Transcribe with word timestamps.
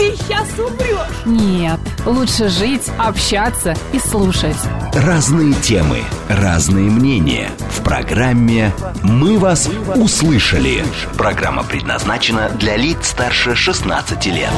ты 0.00 0.16
сейчас 0.16 0.48
умрешь. 0.58 1.26
Нет, 1.26 1.78
лучше 2.06 2.48
жить, 2.48 2.88
общаться 2.96 3.74
и 3.92 3.98
слушать. 3.98 4.56
Разные 4.94 5.52
темы, 5.52 5.98
разные 6.26 6.90
мнения. 6.90 7.50
В 7.68 7.82
программе 7.82 8.72
«Мы 9.02 9.38
вас 9.38 9.68
услышали». 9.96 10.82
Программа 11.18 11.64
предназначена 11.64 12.48
для 12.58 12.78
лиц 12.78 13.08
старше 13.08 13.54
16 13.54 14.24
лет. 14.28 14.50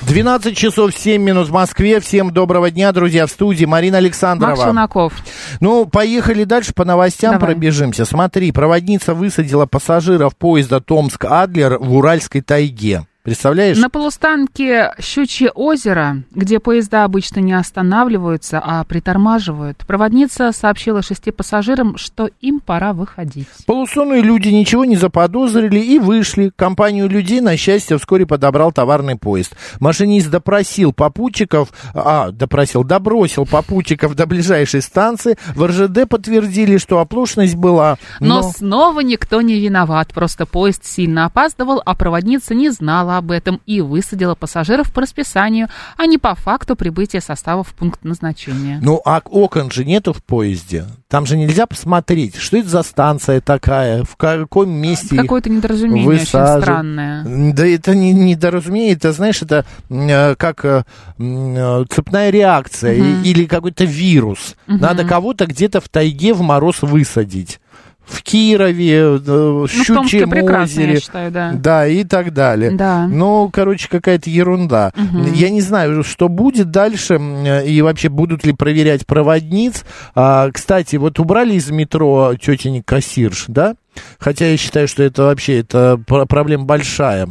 12 0.00 0.56
часов 0.56 0.94
7 0.96 1.20
минут 1.20 1.48
в 1.48 1.52
Москве. 1.52 2.00
Всем 2.00 2.32
доброго 2.32 2.70
дня, 2.70 2.92
друзья, 2.92 3.26
в 3.26 3.30
студии 3.30 3.66
Марина 3.66 3.98
Александрова. 3.98 4.52
Макс 4.52 4.62
Шунаков. 4.62 5.12
Ну, 5.60 5.84
поехали 5.84 6.44
дальше 6.44 6.72
по 6.72 6.86
новостям 6.86 7.34
Давай. 7.34 7.54
пробежимся. 7.54 8.06
Смотри, 8.06 8.52
проводница 8.52 9.12
высадила 9.12 9.66
пассажиров 9.66 10.34
поезда 10.34 10.80
Томск-Адлер 10.80 11.76
в 11.78 11.92
Уральской 11.92 12.40
тайге. 12.40 13.04
Представляешь? 13.26 13.76
На 13.76 13.90
полустанке 13.90 14.94
Щучье 15.00 15.50
озеро, 15.50 16.22
где 16.30 16.60
поезда 16.60 17.02
обычно 17.02 17.40
не 17.40 17.54
останавливаются, 17.54 18.62
а 18.64 18.84
притормаживают, 18.84 19.78
проводница 19.78 20.52
сообщила 20.52 21.02
шести 21.02 21.32
пассажирам, 21.32 21.96
что 21.96 22.30
им 22.40 22.60
пора 22.60 22.92
выходить. 22.92 23.48
Полусонные 23.66 24.22
люди 24.22 24.50
ничего 24.50 24.84
не 24.84 24.94
заподозрили 24.94 25.80
и 25.80 25.98
вышли. 25.98 26.52
Компанию 26.54 27.08
людей, 27.08 27.40
на 27.40 27.56
счастье, 27.56 27.98
вскоре 27.98 28.26
подобрал 28.26 28.70
товарный 28.70 29.16
поезд. 29.16 29.56
Машинист 29.80 30.30
допросил 30.30 30.92
попутчиков, 30.92 31.70
а, 31.94 32.30
допросил, 32.30 32.84
добросил 32.84 33.44
попутчиков 33.44 34.14
до 34.14 34.26
ближайшей 34.26 34.82
станции. 34.82 35.36
В 35.56 35.66
РЖД 35.66 36.08
подтвердили, 36.08 36.76
что 36.76 37.00
оплошность 37.00 37.56
была. 37.56 37.98
Но, 38.20 38.42
снова 38.42 39.00
никто 39.00 39.40
не 39.40 39.58
виноват, 39.58 40.14
просто 40.14 40.46
поезд 40.46 40.84
сильно 40.84 41.24
опаздывал, 41.24 41.82
а 41.84 41.96
проводница 41.96 42.54
не 42.54 42.70
знала 42.70 43.15
об 43.18 43.30
этом 43.30 43.60
и 43.66 43.80
высадила 43.80 44.34
пассажиров 44.34 44.92
по 44.92 45.00
расписанию, 45.02 45.68
а 45.96 46.06
не 46.06 46.18
по 46.18 46.34
факту 46.34 46.76
прибытия 46.76 47.20
состава 47.20 47.62
в 47.64 47.74
пункт 47.74 48.04
назначения. 48.04 48.78
Ну, 48.82 49.00
а 49.04 49.20
окон 49.24 49.70
же 49.70 49.84
нету 49.84 50.12
в 50.12 50.22
поезде. 50.22 50.86
Там 51.08 51.24
же 51.26 51.36
нельзя 51.36 51.66
посмотреть, 51.66 52.36
что 52.36 52.56
это 52.56 52.68
за 52.68 52.82
станция 52.82 53.40
такая, 53.40 54.02
в 54.04 54.16
каком 54.16 54.70
месте 54.70 55.16
Какое-то 55.16 55.50
недоразумение 55.50 56.06
очень 56.08 56.20
высаживают. 56.20 56.64
странное. 56.64 57.52
Да 57.52 57.66
это 57.66 57.94
не 57.94 58.12
недоразумение, 58.12 58.92
это, 58.94 59.12
знаешь, 59.12 59.40
это 59.42 59.64
э, 59.88 60.34
как 60.34 60.64
э, 60.64 60.82
э, 61.18 61.84
цепная 61.90 62.30
реакция 62.30 62.94
и- 62.94 63.22
или 63.30 63.44
какой-то 63.46 63.84
вирус. 63.84 64.56
Мгм. 64.66 64.80
Надо 64.80 65.04
кого-то 65.04 65.46
где-то 65.46 65.80
в 65.80 65.88
тайге 65.88 66.34
в 66.34 66.40
мороз 66.42 66.82
высадить. 66.82 67.60
В 68.06 68.22
Кирове, 68.22 68.92
э, 68.98 69.16
в 69.18 69.26
Ну, 69.26 69.66
в 69.66 69.70
Щучьем 69.70 70.32
я 70.32 70.62
озере. 70.62 71.00
считаю, 71.00 71.30
да. 71.32 71.52
Да, 71.52 71.86
и 71.88 72.04
так 72.04 72.32
далее. 72.32 72.70
Да. 72.70 73.06
Ну, 73.08 73.50
короче, 73.52 73.88
какая-то 73.90 74.30
ерунда. 74.30 74.92
Мгм. 74.96 75.32
Я 75.32 75.50
не 75.50 75.60
знаю, 75.60 76.04
что 76.04 76.28
будет 76.28 76.70
дальше, 76.70 77.14
м, 77.14 77.44
и 77.44 77.82
вообще 77.82 78.08
будут 78.08 78.44
ли 78.44 78.52
проверять 78.52 79.06
проводниц. 79.06 79.84
А, 80.14 80.48
кстати, 80.52 80.96
вот 80.96 81.18
убрали 81.18 81.54
из 81.54 81.68
метро 81.70 82.32
тетенек 82.40 82.84
кассирш, 82.86 83.46
да? 83.48 83.74
Хотя 84.18 84.46
я 84.46 84.56
считаю, 84.56 84.86
что 84.88 85.02
это 85.02 85.24
вообще 85.24 85.58
это 85.60 86.00
пр- 86.06 86.26
проблема 86.26 86.64
большая. 86.64 87.28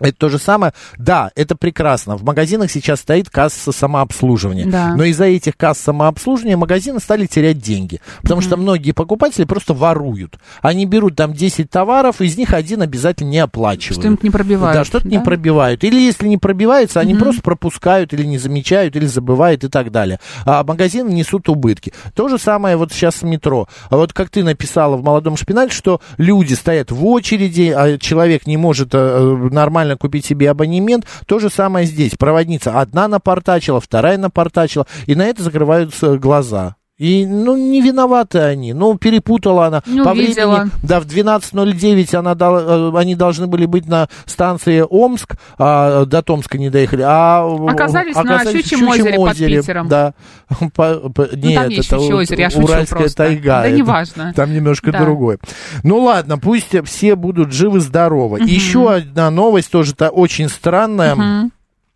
Это 0.00 0.16
то 0.16 0.28
же 0.28 0.38
самое. 0.38 0.72
Да, 0.98 1.30
это 1.36 1.54
прекрасно. 1.54 2.16
В 2.16 2.24
магазинах 2.24 2.70
сейчас 2.70 3.00
стоит 3.00 3.30
касса 3.30 3.70
самообслуживания. 3.70 4.66
Да. 4.66 4.94
Но 4.96 5.04
из-за 5.04 5.26
этих 5.26 5.56
касс 5.56 5.78
самообслуживания 5.78 6.56
магазины 6.56 6.98
стали 6.98 7.26
терять 7.26 7.58
деньги. 7.58 8.00
Потому 8.22 8.40
что 8.40 8.56
многие 8.56 8.92
покупатели 8.92 9.44
просто 9.44 9.72
воруют. 9.72 10.38
Они 10.62 10.84
берут 10.84 11.16
там 11.16 11.32
10 11.32 11.70
товаров, 11.70 12.20
из 12.20 12.36
них 12.36 12.52
один 12.52 12.82
обязательно 12.82 13.30
не 13.30 13.38
оплачивают. 13.38 14.00
Что-нибудь 14.00 14.24
не 14.24 14.30
пробивают. 14.30 14.76
Да, 14.76 14.84
что-то 14.84 15.06
не 15.06 15.18
да? 15.18 15.24
пробивают. 15.24 15.84
Или 15.84 16.00
если 16.00 16.26
не 16.26 16.38
пробивается, 16.38 17.00
они 17.00 17.14
просто 17.14 17.42
пропускают 17.42 18.12
или 18.12 18.24
не 18.24 18.38
замечают, 18.38 18.96
или 18.96 19.06
забывают 19.06 19.64
и 19.64 19.68
так 19.68 19.92
далее. 19.92 20.18
А 20.44 20.64
магазины 20.64 21.10
несут 21.10 21.48
убытки. 21.48 21.92
То 22.14 22.28
же 22.28 22.38
самое 22.38 22.76
вот 22.76 22.92
сейчас 22.92 23.16
с 23.16 23.22
метро. 23.22 23.68
А 23.90 23.96
вот 23.96 24.12
как 24.12 24.30
ты 24.30 24.42
написала 24.42 24.96
в 24.96 25.04
«Молодом 25.04 25.36
шпинале», 25.36 25.70
что 25.70 26.00
люди 26.18 26.54
стоят 26.54 26.90
в 26.90 27.04
очереди, 27.06 27.72
а 27.74 27.98
человек 27.98 28.46
не 28.46 28.56
может 28.56 28.90
э, 28.92 29.48
нормально 29.84 29.96
купить 29.96 30.24
себе 30.24 30.50
абонемент. 30.50 31.06
То 31.26 31.38
же 31.38 31.50
самое 31.50 31.86
здесь. 31.86 32.14
Проводница 32.18 32.80
одна 32.80 33.08
напортачила, 33.08 33.80
вторая 33.80 34.18
напортачила, 34.18 34.86
и 35.06 35.14
на 35.14 35.26
это 35.26 35.42
закрываются 35.42 36.16
глаза. 36.18 36.76
И, 36.96 37.26
ну, 37.26 37.56
не 37.56 37.80
виноваты 37.80 38.38
они. 38.38 38.72
Ну, 38.72 38.96
перепутала 38.96 39.66
она. 39.66 39.82
Не 39.84 40.02
По 40.04 40.10
увидела. 40.10 40.54
времени, 40.54 40.70
да, 40.84 41.00
в 41.00 41.06
12.09 41.06 42.14
она 42.14 42.36
дал- 42.36 42.94
э, 42.94 42.98
они 43.00 43.16
должны 43.16 43.48
были 43.48 43.66
быть 43.66 43.88
на 43.88 44.08
станции 44.26 44.84
Омск, 44.88 45.34
а 45.58 46.04
до 46.04 46.22
Томска 46.22 46.56
не 46.56 46.70
доехали, 46.70 47.02
а 47.04 47.44
Оказались 47.68 48.14
на 48.14 48.38
в 48.38 48.44
Щучьем 48.52 48.86
озере 48.86 49.16
под 49.16 49.36
Питером. 49.36 49.88
Да. 49.88 50.14
По- 50.76 51.10
по- 51.10 51.28
Ну, 51.32 51.48
Нет, 51.48 51.54
там 51.62 51.68
есть 51.70 51.88
это 51.88 51.98
Щучье 51.98 52.14
озеро, 52.14 52.40
я 52.40 52.50
шучу 52.50 52.62
Уральская 52.64 52.98
просто. 53.00 53.16
тайга. 53.16 53.62
Да 53.62 53.70
неважно. 53.70 54.32
Там 54.36 54.54
немножко 54.54 54.92
Да. 54.92 55.00
другое. 55.00 55.38
Ну 55.82 55.98
ладно, 55.98 56.38
пусть 56.38 56.76
все 56.84 57.16
будут 57.16 57.52
живы-здоровы. 57.52 58.38
Еще 58.44 58.92
одна 58.94 59.30
новость 59.32 59.70
тоже 59.72 59.94
та 59.96 60.10
очень 60.10 60.48
странная. 60.48 61.16
Мгм. 61.16 61.52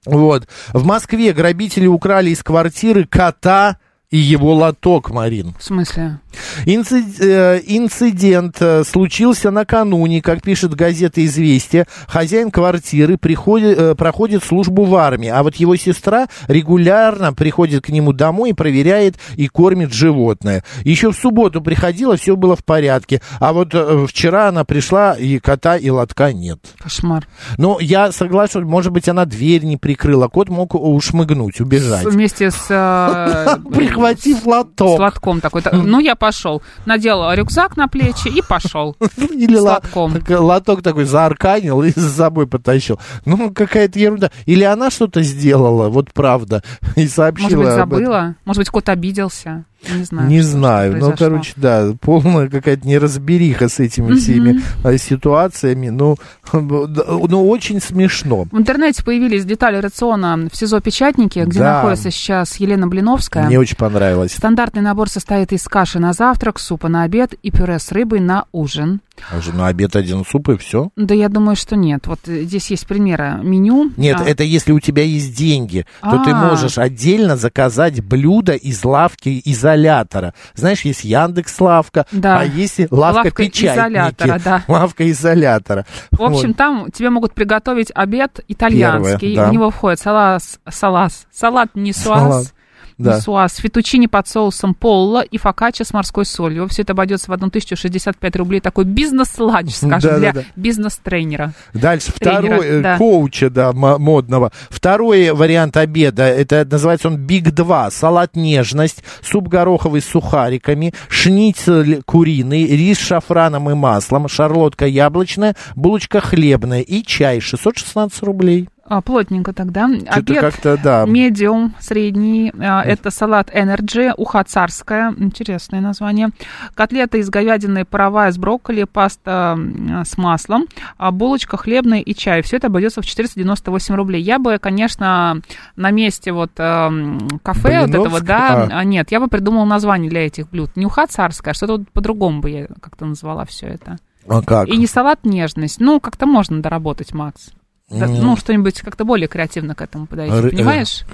Вот. 0.06 0.48
В 0.72 0.84
Москве 0.84 1.32
грабители 1.32 1.86
украли 1.86 2.30
из 2.30 2.42
квартиры 2.42 3.04
кота 3.04 3.76
и 4.10 4.16
его 4.16 4.54
лоток, 4.54 5.10
Марин. 5.10 5.54
В 5.58 5.64
смысле? 5.64 6.20
Э, 6.66 7.60
Инцидент 7.66 8.56
э, 8.60 8.84
случился 8.84 9.50
накануне, 9.50 10.22
как 10.22 10.40
пишет 10.42 10.74
газета 10.74 11.24
«Известия». 11.24 11.86
Хозяин 12.06 12.50
квартиры 12.50 13.18
приходит, 13.18 13.78
э, 13.78 13.94
проходит 13.94 14.44
службу 14.44 14.84
в 14.84 14.94
армии, 14.96 15.28
а 15.28 15.42
вот 15.42 15.56
его 15.56 15.76
сестра 15.76 16.28
регулярно 16.46 17.32
приходит 17.34 17.84
к 17.84 17.90
нему 17.90 18.12
домой 18.12 18.50
и 18.50 18.54
проверяет 18.54 19.16
и 19.36 19.48
кормит 19.48 19.92
животное. 19.92 20.64
Еще 20.84 21.12
в 21.12 21.16
субботу 21.16 21.60
приходила, 21.60 22.16
все 22.16 22.36
было 22.36 22.56
в 22.56 22.64
порядке, 22.64 23.20
а 23.40 23.52
вот 23.52 23.74
вчера 24.08 24.48
она 24.48 24.64
пришла, 24.64 25.14
и 25.14 25.38
кота, 25.38 25.76
и 25.76 25.90
лотка 25.90 26.32
нет. 26.32 26.60
Кошмар. 26.78 27.26
Ну, 27.58 27.78
я 27.78 28.10
согласен, 28.12 28.64
может 28.64 28.92
быть, 28.92 29.08
она 29.08 29.24
дверь 29.24 29.64
не 29.64 29.76
прикрыла, 29.76 30.28
кот 30.28 30.48
мог 30.48 30.74
ушмыгнуть, 30.74 31.60
убежать. 31.60 32.04
С- 32.04 32.12
Вместе 32.12 32.50
с... 32.50 32.68
Прихватив 33.98 34.46
лоток. 34.46 34.96
С 34.96 35.00
лотком 35.00 35.40
такой. 35.40 35.62
Так, 35.62 35.72
Ну, 35.72 35.98
я 36.00 36.14
пошел. 36.14 36.62
Надел 36.86 37.32
рюкзак 37.32 37.76
на 37.76 37.88
плечи 37.88 38.28
и 38.28 38.42
пошел. 38.42 38.96
Или 39.16 39.56
С 39.56 39.60
лотком. 39.60 40.14
лоток 40.28 40.82
такой 40.82 41.04
заарканил 41.04 41.82
и 41.82 41.90
за 41.96 42.08
собой 42.10 42.46
потащил. 42.46 42.98
Ну, 43.24 43.52
какая-то 43.52 43.98
ерунда. 43.98 44.30
Или 44.46 44.64
она 44.64 44.90
что-то 44.90 45.22
сделала, 45.22 45.88
вот 45.88 46.12
правда, 46.12 46.62
и 46.96 47.06
сообщила 47.08 47.48
Может 47.48 47.58
быть, 47.58 47.74
забыла? 47.74 48.34
Может 48.44 48.60
быть, 48.60 48.70
кот 48.70 48.88
обиделся? 48.88 49.64
Не 49.94 50.02
знаю. 50.04 50.28
Не 50.28 50.40
знаю, 50.40 50.96
ну, 50.98 51.14
короче, 51.16 51.52
да, 51.56 51.92
полная 52.00 52.48
какая-то 52.48 52.86
неразбериха 52.86 53.68
с 53.68 53.78
этими 53.78 54.14
всеми 54.14 54.60
э, 54.84 54.98
ситуациями. 54.98 55.88
Ну, 55.88 56.16
ну, 56.52 57.48
очень 57.48 57.80
смешно. 57.80 58.46
В 58.50 58.58
интернете 58.58 59.04
появились 59.04 59.44
детали 59.44 59.76
рациона 59.76 60.48
в 60.52 60.56
СИЗО 60.56 60.80
Печатники, 60.80 61.38
где 61.40 61.60
Да. 61.60 61.74
находится 61.76 62.10
сейчас 62.10 62.56
Елена 62.56 62.86
Блиновская. 62.88 63.46
Мне 63.46 63.58
очень 63.58 63.76
понравилось. 63.76 64.32
Стандартный 64.32 64.82
набор 64.82 65.08
состоит 65.08 65.52
из 65.52 65.62
каши 65.64 65.98
на 65.98 66.12
завтрак, 66.12 66.58
супа 66.58 66.88
на 66.88 67.04
обед 67.04 67.34
и 67.42 67.50
пюре 67.50 67.78
с 67.78 67.92
рыбой 67.92 68.20
на 68.20 68.44
ужин. 68.52 69.00
А 69.32 69.40
же 69.40 69.52
на 69.52 69.66
обед 69.66 69.96
один 69.96 70.24
суп 70.24 70.48
и 70.50 70.56
все. 70.56 70.90
Да 70.94 71.12
я 71.12 71.28
думаю, 71.28 71.56
что 71.56 71.74
нет. 71.74 72.06
Вот 72.06 72.20
э, 72.28 72.42
здесь 72.42 72.70
есть 72.70 72.86
примеры 72.86 73.40
меню. 73.42 73.90
Нет, 73.96 74.16
А, 74.20 74.24
это 74.24 74.44
если 74.44 74.70
у 74.70 74.78
тебя 74.78 75.02
есть 75.02 75.36
деньги, 75.36 75.86
то 76.00 76.22
ты 76.24 76.30
А. 76.30 76.34
можешь 76.50 76.78
отдельно 76.78 77.36
заказать 77.36 78.00
блюдо 78.04 78.52
из 78.54 78.84
лавки 78.84 79.28
изолятора. 79.68 80.34
Знаешь, 80.54 80.82
есть 80.82 81.04
Яндекс 81.04 81.60
лавка, 81.60 82.06
Да. 82.12 82.40
а 82.40 82.44
есть 82.44 82.78
лавка, 82.90 83.18
Лавка 83.24 83.44
изолятора, 83.46 84.40
да. 84.44 84.64
Лавка 84.68 85.10
изолятора. 85.10 85.86
В 86.10 86.22
общем, 86.22 86.48
Вот. 86.48 86.56
там 86.56 86.90
тебе 86.90 87.10
могут 87.10 87.34
приготовить 87.34 87.90
обед 87.94 88.40
итальянский. 88.48 89.30
Первое, 89.30 89.44
да. 89.44 89.50
В 89.50 89.52
него 89.52 89.70
входит 89.70 90.00
салат, 90.00 90.42
салат, 90.68 91.12
салат 91.32 91.70
нисуаз, 91.74 92.20
Салат. 92.20 92.54
Да. 92.98 93.16
Нисуаз, 93.16 93.56
фетучини 93.56 94.06
под 94.08 94.26
соусом 94.26 94.74
полла 94.74 95.22
и 95.22 95.38
фокаччо 95.38 95.84
с 95.84 95.92
морской 95.92 96.24
солью. 96.24 96.66
Все 96.66 96.82
это 96.82 96.92
обойдется 96.92 97.30
в 97.30 97.32
1065 97.32 98.36
рублей. 98.36 98.60
Такой 98.60 98.84
бизнес-ланч, 98.84 99.74
скажем, 99.74 100.10
Да-да-да. 100.10 100.32
для 100.32 100.44
бизнес-тренера. 100.56 101.52
Дальше 101.72 102.12
второй, 102.14 102.66
э, 102.66 102.80
да. 102.80 102.98
коуча, 102.98 103.50
да, 103.50 103.72
мо- 103.72 103.98
модного. 103.98 104.52
Второй 104.68 105.30
вариант 105.30 105.76
обеда, 105.76 106.24
это 106.24 106.66
называется 106.68 107.08
он 107.08 107.18
Big 107.18 107.52
2. 107.52 107.90
Салат 107.92 108.34
нежность, 108.34 109.04
суп 109.22 109.48
гороховый 109.48 110.00
с 110.00 110.06
сухариками, 110.06 110.92
шницель 111.08 112.02
куриный, 112.04 112.66
рис 112.66 112.98
с 112.98 113.02
шафраном 113.02 113.70
и 113.70 113.74
маслом, 113.74 114.28
шарлотка 114.28 114.86
яблочная, 114.86 115.54
булочка 115.76 116.20
хлебная 116.20 116.80
и 116.80 117.02
чай 117.04 117.40
616 117.40 118.22
рублей. 118.24 118.68
А, 118.90 119.02
плотненько 119.02 119.52
тогда. 119.52 119.84
Обед 120.06 120.40
как-то, 120.40 120.78
да. 120.82 121.04
медиум, 121.04 121.74
средний. 121.78 122.50
А, 122.58 122.82
Это 122.82 123.10
салат 123.10 123.50
Energy, 123.54 124.12
уха 124.16 124.42
царская. 124.44 125.14
Интересное 125.18 125.80
название. 125.82 126.30
Котлета 126.74 127.18
из 127.18 127.28
говядины 127.28 127.84
паровая 127.84 128.32
с 128.32 128.38
брокколи, 128.38 128.84
паста 128.84 129.58
с 130.04 130.16
маслом, 130.16 130.64
а, 130.96 131.10
булочка 131.10 131.58
хлебная 131.58 132.00
и 132.00 132.14
чай. 132.14 132.40
Все 132.40 132.56
это 132.56 132.68
обойдется 132.68 133.02
в 133.02 133.06
498 133.06 133.94
рублей. 133.94 134.22
Я 134.22 134.38
бы, 134.38 134.58
конечно, 134.58 135.42
на 135.76 135.90
месте 135.90 136.32
вот 136.32 136.52
эм, 136.56 137.28
кафе 137.42 137.80
вот 137.82 137.90
этого, 137.90 138.04
Блиновск? 138.04 138.24
да, 138.24 138.68
А. 138.70 138.78
а, 138.78 138.84
нет, 138.84 139.10
я 139.12 139.20
бы 139.20 139.28
придумала 139.28 139.66
название 139.66 140.08
для 140.08 140.24
этих 140.26 140.48
блюд. 140.48 140.70
Не 140.76 140.86
уха 140.86 141.06
царская, 141.06 141.52
а 141.52 141.54
что-то 141.54 141.72
вот 141.74 141.90
по-другому 141.90 142.40
бы 142.40 142.48
я 142.48 142.66
как-то 142.80 143.04
назвала 143.04 143.44
все 143.44 143.66
это. 143.66 143.98
А 144.26 144.40
как? 144.42 144.68
И 144.68 144.76
не 144.76 144.86
салат 144.86 145.24
нежность. 145.24 145.78
Ну, 145.80 146.00
как-то 146.00 146.26
можно 146.26 146.60
доработать, 146.62 147.12
Макс. 147.12 147.50
Да, 147.90 148.06
ну, 148.06 148.36
что-нибудь 148.36 148.82
как-то 148.82 149.04
более 149.06 149.28
креативно 149.28 149.74
к 149.74 149.80
этому 149.80 150.06
подойти, 150.06 150.34
Ры- 150.34 150.48
э, 150.48 150.50
понимаешь? 150.50 151.04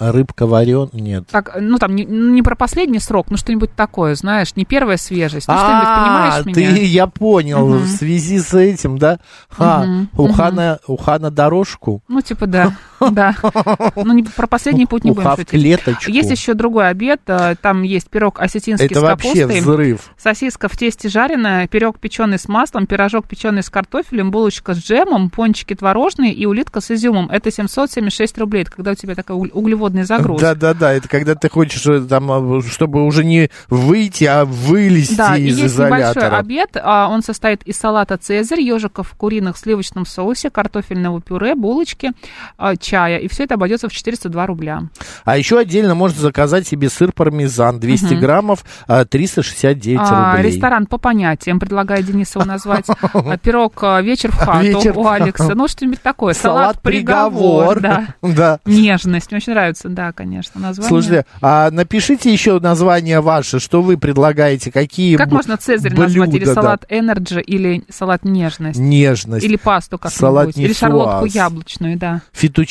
Рыбка 0.00 0.46
варен? 0.46 0.90
Нет. 0.92 1.28
Так, 1.30 1.56
ну, 1.60 1.78
там, 1.78 1.94
не, 1.94 2.04
не 2.04 2.42
про 2.42 2.56
последний 2.56 2.98
срок, 2.98 3.30
но 3.30 3.36
что-нибудь 3.36 3.74
такое, 3.76 4.16
знаешь, 4.16 4.56
не 4.56 4.64
первая 4.64 4.96
свежесть, 4.96 5.46
ну, 5.46 5.56
что-нибудь, 5.56 5.88
А, 5.88 6.00
понимаешь 6.00 6.44
меня? 6.46 6.54
ты, 6.54 6.84
я 6.84 7.06
понял, 7.06 7.64
Мгм. 7.68 7.78
в 7.84 7.86
связи 7.88 8.40
с 8.40 8.52
этим, 8.54 8.98
да? 8.98 9.20
А, 9.56 9.84
Мгм, 9.84 10.08
уха, 10.16 10.46
мгм. 10.46 10.56
на, 10.56 10.78
уха 10.88 11.18
на 11.20 11.30
дорожку, 11.30 12.02
Ну, 12.08 12.20
типа, 12.22 12.46
да, 12.48 12.72
да. 13.10 13.34
Ну, 13.96 14.12
не, 14.12 14.22
про 14.22 14.46
последний 14.46 14.86
путь 14.86 15.04
не 15.04 15.10
будем 15.12 15.30
шутить. 15.30 15.48
клеточку. 15.48 16.10
Есть 16.10 16.30
еще 16.30 16.54
другой 16.54 16.88
обед, 16.88 17.20
э, 17.26 17.54
там 17.60 17.82
есть 17.82 18.08
пирог 18.10 18.40
осетинский 18.40 18.86
Это 18.86 19.00
с 19.00 19.02
вообще 19.02 19.42
капустой. 19.46 19.60
взрыв. 19.60 20.10
Сосиска 20.18 20.68
в 20.68 20.76
тесте 20.76 21.08
жареная, 21.08 21.66
пирог 21.68 21.98
печеный 21.98 22.38
с 22.38 22.48
маслом, 22.48 22.86
пирожок 22.86 23.26
печеный 23.26 23.62
с 23.62 23.70
картофелем, 23.70 24.30
булочка 24.30 24.74
с 24.74 24.78
джемом, 24.78 25.30
пончики 25.30 25.74
творожные 25.74 26.32
и 26.32 26.46
улитка 26.46 26.80
с 26.80 26.90
изюмом. 26.90 27.28
Это 27.30 27.50
776 27.50 28.38
рублей. 28.38 28.62
Это 28.62 28.70
когда 28.72 28.90
у 28.92 28.94
тебя 28.94 29.14
такой 29.14 29.36
уг- 29.36 29.50
углеводный 29.52 30.02
загруз. 30.04 30.40
Да-да-да, 30.40 30.92
это 30.92 31.08
когда 31.08 31.34
ты 31.34 31.48
хочешь, 31.48 31.84
э, 31.86 32.00
там, 32.02 32.58
э, 32.58 32.62
чтобы 32.62 33.04
уже 33.04 33.24
не 33.24 33.50
выйти, 33.68 34.24
а 34.24 34.44
вылезти 34.44 35.16
Да, 35.16 35.36
из 35.36 35.58
есть 35.58 35.78
небольшой 35.78 36.28
обед. 36.28 36.76
а, 36.82 37.08
Он 37.08 37.22
состоит 37.22 37.62
из 37.64 37.76
салата 37.76 38.16
«Цезарь», 38.16 38.60
ежиков 38.60 39.12
куриных 39.16 39.56
в 39.56 39.58
сливочном 39.58 40.06
соусе, 40.06 40.50
картофельного 40.50 41.20
пюре, 41.20 41.54
булочки, 41.54 42.12
а, 42.56 42.76
чая. 42.90 43.18
И 43.18 43.28
все 43.28 43.44
это 43.44 43.54
обойдется 43.54 43.88
в 43.88 43.92
402 43.92 44.46
рубля. 44.46 44.82
А 45.24 45.36
еще 45.36 45.58
отдельно 45.58 45.94
можно 45.94 46.20
заказать 46.20 46.66
себе 46.66 46.88
сыр 46.88 47.12
пармезан 47.12 47.78
200 47.78 48.14
Мгм. 48.14 48.20
граммов, 48.20 48.64
а, 48.86 49.04
369 49.04 50.00
А, 50.02 50.32
рублей. 50.36 50.52
ресторан 50.52 50.86
по 50.86 50.98
понятиям, 50.98 51.60
предлагает 51.60 52.06
Денисову 52.06 52.44
назвать. 52.46 52.86
А, 53.12 53.36
Пирог 53.36 53.74
а, 53.82 54.00
«Вечер 54.00 54.32
в 54.32 54.36
хату» 54.36 54.64
Вечер 54.66 54.96
у 54.96 55.06
Алекса. 55.06 55.54
Ну, 55.54 55.68
что-нибудь 55.68 56.02
такое. 56.02 56.34
Салат 56.34 56.80
«Приговор», 56.82 57.80
да. 57.80 58.08
Да. 58.22 58.58
Нежность. 58.64 59.30
Мне 59.30 59.36
очень 59.38 59.52
нравится, 59.52 59.88
да, 59.88 60.12
конечно, 60.12 60.60
название. 60.60 60.88
Слушайте, 60.88 61.26
а 61.42 61.70
напишите 61.70 62.32
еще 62.32 62.58
название 62.60 63.20
ваше, 63.20 63.60
что 63.60 63.82
вы 63.82 63.96
предлагаете, 63.98 64.70
какие 64.72 65.16
как 65.16 65.30
можно 65.30 65.56
«Цезарь» 65.56 65.92
назвать? 65.94 66.28
Или 66.30 66.38
блюда, 66.38 66.54
да. 66.54 66.62
салат 66.62 66.86
«Энерджи», 66.88 67.40
или 67.40 67.84
салат 67.88 68.24
«Нежность»? 68.24 68.78
Нежность. 68.78 69.44
Или 69.44 69.56
пасту 69.56 69.98
Салат 70.08 70.46
как-нибудь. 70.48 70.70
Или 70.70 70.76
шарлотку 70.76 71.24
яблочную, 71.26 71.96
да. 71.98 72.22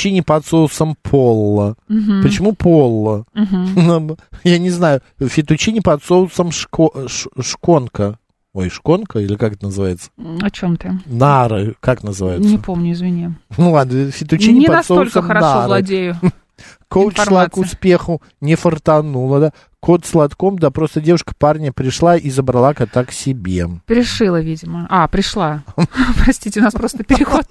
Фетучини 0.09 0.21
под 0.21 0.45
соусом 0.45 0.95
полла. 1.01 1.75
Мгм. 1.87 2.21
Почему 2.23 2.53
полла? 2.53 3.25
Ну, 3.35 4.17
Я 4.43 4.57
не 4.57 4.69
знаю. 4.71 5.01
Фетучини 5.19 5.79
под 5.81 6.03
соусом 6.03 6.49
шко- 6.49 7.07
шконка. 7.41 8.17
Ой, 8.53 8.69
шконка 8.69 9.19
или 9.19 9.35
как 9.35 9.53
это 9.53 9.65
называется? 9.67 10.09
О 10.41 10.49
чем 10.49 10.75
ты? 10.77 10.99
Нары, 11.05 11.75
как 11.79 12.03
называется? 12.03 12.49
Не 12.49 12.57
помню, 12.57 12.93
извини. 12.93 13.29
Ну 13.57 13.71
ладно, 13.71 14.09
фетучини 14.11 14.59
Не 14.59 14.65
под 14.65 14.75
настолько 14.77 15.11
соусом 15.11 15.27
хорошо 15.27 15.45
нары. 15.55 15.67
владею. 15.67 16.15
Коуч 16.89 17.17
шла 17.19 17.47
к 17.47 17.57
успеху, 17.57 18.21
не 18.41 18.55
фартанула, 18.55 19.39
да? 19.39 19.53
Кот 19.81 20.05
сладком, 20.05 20.59
да 20.59 20.71
просто 20.71 20.99
девушка 20.99 21.33
парня 21.37 21.71
пришла 21.71 22.17
и 22.17 22.29
забрала 22.29 22.73
кота 22.73 23.05
к 23.05 23.13
себе. 23.13 23.65
Пришила, 23.85 24.41
видимо. 24.41 24.85
А, 24.89 25.07
пришла. 25.07 25.63
Простите, 26.25 26.59
у 26.59 26.63
нас 26.63 26.73
просто 26.73 27.05
переход 27.05 27.45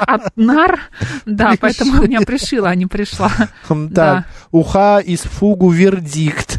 от 0.00 0.36
нар. 0.36 0.80
Да, 1.26 1.54
поэтому 1.60 2.02
меня 2.02 2.22
пришила, 2.22 2.70
а 2.70 2.74
не 2.74 2.86
пришла. 2.86 3.30
Так, 3.94 4.24
уха 4.50 4.98
из 4.98 5.20
фугу 5.20 5.70
вердикт. 5.70 6.58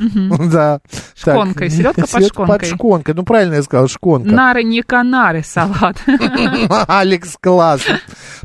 Да. 0.50 0.80
Так, 1.22 1.36
Шконкой, 1.36 1.70
селедка 1.70 2.02
под 2.04 2.10
селедка 2.12 2.46
под 2.46 2.48
шконкой. 2.48 2.70
шконкой. 2.70 3.16
Ну, 3.16 3.24
правильно 3.24 3.56
я 3.56 3.64
сказал, 3.64 3.90
шконка. 3.90 4.30
Нары 4.30 4.64
не 4.64 4.82
канары 4.82 5.44
салат. 5.44 5.98
Алекс, 6.88 7.36
класс. 7.42 7.82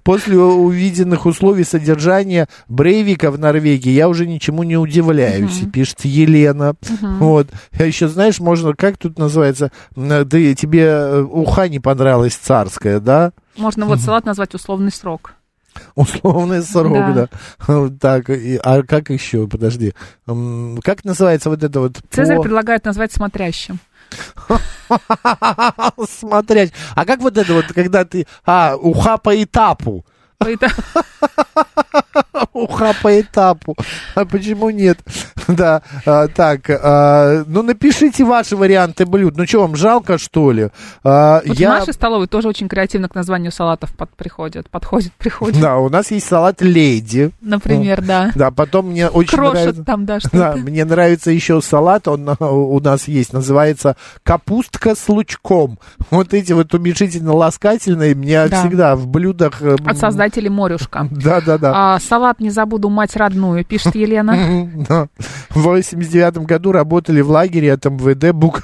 После 0.02 0.37
увиденных 0.37 1.26
условий 1.26 1.62
содержания 1.62 2.49
Брейвика 2.67 3.31
в 3.34 3.38
Норвегии 3.38 3.90
я 3.90 4.08
уже 4.08 4.26
ничему 4.26 4.62
не 4.62 4.76
удивляюсь, 4.76 5.60
пишет 5.72 6.04
Елена. 6.04 6.75
Вот. 7.19 7.48
А 7.78 7.84
еще, 7.84 8.08
знаешь, 8.08 8.40
можно, 8.40 8.75
как 8.75 8.96
тут 8.96 9.19
называется, 9.19 9.70
ты, 9.94 10.54
тебе 10.54 10.82
э, 10.84 11.20
уха 11.22 11.69
не 11.69 11.81
понравилась 11.81 12.34
царская, 12.34 13.00
да? 13.00 13.32
Можно 13.56 13.86
вот 13.86 14.00
салат 14.00 14.25
назвать 14.25 14.54
условный 14.54 14.90
срок. 14.92 15.34
Условный 15.96 16.62
срок, 16.62 16.92
да. 16.92 17.28
Да. 17.66 17.88
Так, 18.00 18.31
и- 18.31 18.60
а 18.62 18.82
как 18.84 19.10
еще, 19.10 19.46
подожди, 19.48 19.92
как 20.26 21.04
называется 21.04 21.50
вот 21.50 21.62
это 21.64 21.80
вот? 21.80 21.98
Цезарь 22.10 22.37
по- 22.37 22.42
предлагает 22.42 22.84
назвать 22.84 23.12
смотрящим. 23.12 23.78
Смотреть. 26.08 26.72
А 26.94 27.04
как 27.04 27.20
вот 27.20 27.37
это 27.37 27.52
вот, 27.54 27.66
когда 27.75 28.04
ты... 28.04 28.26
А, 28.44 28.76
уха 28.76 29.16
по 29.19 29.42
этапу. 29.42 30.04
Поэтому- 30.38 30.72
Уха 32.52 32.94
по 33.02 33.20
этапу. 33.20 33.76
А 34.14 34.25
почему 34.25 34.70
нет? 34.70 34.98
Да, 35.46 35.82
а, 36.06 36.26
так, 36.28 36.70
а, 36.70 37.44
ну 37.46 37.62
напишите 37.62 38.25
ваши 38.25 38.56
варианты 38.56 39.04
блюд. 39.04 39.36
Ну 39.36 39.46
что, 39.46 39.60
вам 39.60 39.76
жалко, 39.76 40.16
что 40.16 40.52
ли? 40.52 40.70
А, 41.04 41.42
Вот 41.46 41.58
я... 41.58 41.69
в 41.69 41.81
нашей 41.81 41.92
столовой 41.92 42.28
тоже 42.28 42.48
очень 42.48 42.66
креативно 42.66 43.10
к 43.10 43.14
названию 43.14 43.52
салатов 43.52 43.94
под, 43.94 44.08
приходят. 44.16 44.70
Подходит, 44.70 45.12
приходит. 45.19 45.60
Да, 45.60 45.76
у 45.76 45.90
нас 45.90 46.10
есть 46.10 46.26
салат 46.26 46.62
леди. 46.62 47.31
Например, 47.42 48.00
да. 48.00 48.31
Да, 48.34 48.50
потом 48.50 48.87
мне 48.88 49.08
очень 49.08 49.37
Крошат 49.37 49.54
нравится... 49.54 49.84
там, 49.84 50.06
да, 50.06 50.14
Да, 50.14 50.20
что-то. 50.52 50.56
мне 50.56 50.87
нравится 50.87 51.30
еще 51.30 51.61
салат, 51.61 52.09
он 52.09 52.26
а, 52.26 52.37
у 52.50 52.80
нас 52.80 53.06
есть, 53.06 53.35
называется 53.35 53.97
капустка 54.23 54.94
с 54.94 55.06
лучком. 55.11 55.78
Вот 56.11 56.32
эти 56.32 56.54
вот 56.54 56.73
уменьшительно-ласкательные 56.73 58.14
мне 58.14 58.47
Да. 58.49 58.61
всегда 58.61 58.97
в 58.97 59.06
блюдах... 59.09 59.61
э, 59.61 59.76
От 59.85 59.99
создателей 59.99 60.49
Морюшка. 60.49 61.06
Да, 61.11 61.42
да, 61.42 61.59
да. 61.59 61.73
А, 61.75 62.00
салат 62.00 62.24
не 62.40 62.50
забуду 62.50 62.88
мать 62.90 63.16
родную, 63.16 63.64
пишет 63.64 63.95
Елена. 63.95 64.69
Да. 64.88 65.09
В 65.50 65.62
89 65.62 66.38
году 66.38 66.73
работали 66.73 67.21
в 67.21 67.31
лагере 67.31 67.73
от 67.73 67.85
МВД 67.85 68.33
Буг... 68.33 68.62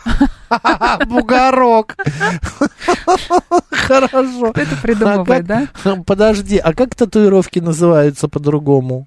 Бугорок. 1.06 1.96
Хорошо. 3.70 4.50
Кто 4.52 4.60
это 4.60 4.74
А 4.76 4.82
придумывает, 4.82 5.46
да? 5.46 5.68
как- 5.82 6.04
Подожди, 6.04 6.58
а 6.58 6.72
как 6.74 6.94
татуировки 6.94 7.58
называются 7.60 8.28
по-другому? 8.28 9.06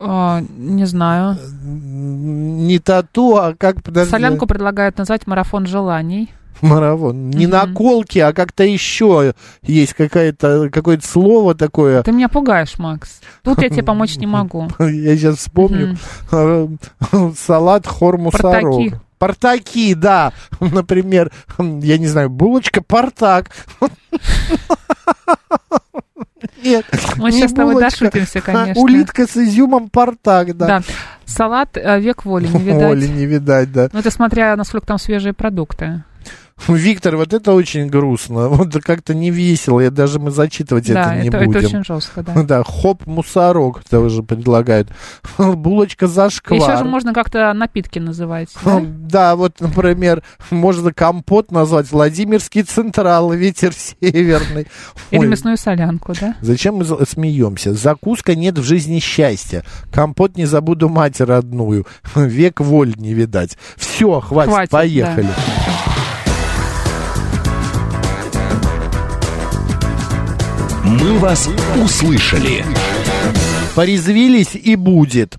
А, 0.00 0.42
не 0.56 0.84
знаю. 0.86 1.36
Не 1.64 2.78
тату, 2.78 3.36
а 3.36 3.54
как, 3.56 3.82
подожди. 3.82 4.10
Солянку 4.10 4.46
предлагают 4.46 4.98
назвать 4.98 5.26
марафон 5.26 5.66
желаний. 5.66 6.30
Марафон. 6.60 7.30
Не 7.30 7.46
Мгм. 7.46 7.52
наколки, 7.56 8.18
а 8.18 8.32
как-то 8.32 8.64
еще 8.64 9.34
есть 9.62 9.94
какое-то 9.94 10.68
какое-то 10.70 11.06
слово 11.06 11.54
такое. 11.54 12.02
Ты 12.02 12.12
меня 12.12 12.28
пугаешь, 12.28 12.78
Макс. 12.78 13.20
Тут 13.42 13.60
я 13.62 13.68
тебе 13.68 13.82
помочь 13.82 14.16
не 14.16 14.26
могу. 14.26 14.68
Я 14.78 15.16
сейчас 15.16 15.38
вспомню. 15.38 15.96
Мгм. 16.30 16.78
Салат 17.36 17.86
хормусарок. 17.86 19.00
Портаки. 19.18 19.94
Да. 19.94 20.32
Например, 20.60 21.30
я 21.58 21.98
не 21.98 22.06
знаю, 22.08 22.28
булочка 22.28 22.82
портак. 22.82 23.50
Нет, 26.62 26.84
Мы 27.16 27.30
не 27.30 27.38
сейчас 27.38 27.50
с 27.52 27.54
тобой 27.54 27.80
дошутимся, 27.80 28.38
а 28.38 28.42
конечно. 28.42 28.82
Улитка 28.82 29.26
с 29.26 29.36
изюмом 29.36 29.88
портак, 29.90 30.56
да. 30.56 30.66
Да. 30.66 30.82
Салат 31.24 31.76
э, 31.76 32.00
век 32.00 32.24
воли, 32.24 32.46
не 32.46 32.58
видать. 32.58 33.10
не 33.10 33.26
видать, 33.26 33.72
да. 33.72 33.88
Ну, 33.92 33.98
это 33.98 34.10
смотря, 34.10 34.54
насколько 34.56 34.86
там 34.86 34.98
свежие 34.98 35.32
продукты. 35.32 36.04
Виктор, 36.68 37.16
вот 37.16 37.32
это 37.32 37.52
очень 37.52 37.88
грустно. 37.88 38.48
Вот 38.62 38.72
как-то 38.82 39.14
не 39.14 39.30
весело. 39.30 39.80
Я 39.80 39.90
даже 39.90 40.18
мы 40.18 40.30
зачитывать 40.30 40.86
Да, 40.92 41.14
это 41.14 41.22
не 41.22 41.28
это, 41.28 41.38
будем. 41.38 41.50
это 41.58 41.66
очень 41.66 41.84
жестко, 41.84 42.22
да. 42.22 42.42
Да, 42.42 42.62
хоп, 42.64 43.06
мусорок 43.06 43.82
тоже 43.84 44.22
предлагают. 44.22 44.88
Булочка 45.38 46.06
за 46.06 46.26
Еще 46.26 46.76
же 46.76 46.84
можно 46.84 47.12
как-то 47.12 47.52
напитки 47.52 47.98
называть. 47.98 48.48
да? 48.64 48.80
Да, 48.82 49.36
вот, 49.36 49.60
например, 49.60 50.22
можно 50.50 50.92
компот 50.92 51.50
назвать 51.50 51.90
Владимирский 51.90 52.62
Централ, 52.62 53.32
ветер 53.32 53.72
северный. 53.72 54.66
Или 55.10 55.20
Ой, 55.20 55.26
мясную 55.26 55.56
солянку, 55.56 56.12
да? 56.20 56.36
Зачем 56.40 56.76
мы 56.76 56.84
смеемся? 56.84 57.74
Закуска 57.74 58.34
нет 58.34 58.58
в 58.58 58.62
жизни 58.62 58.98
счастья. 59.00 59.64
Компот 59.92 60.36
не 60.36 60.44
забуду 60.46 60.88
мать 60.88 61.20
родную. 61.20 61.86
Век 62.14 62.60
воль 62.60 62.94
не 62.96 63.14
видать. 63.14 63.56
Все, 63.76 64.20
хватит, 64.20 64.52
Хватит, 64.52 64.70
поехали. 64.70 65.28
«Мы 70.82 71.18
вас 71.18 71.48
услышали». 71.76 72.64
Порезвились 73.74 74.54
и 74.54 74.76
будет. 74.76 75.36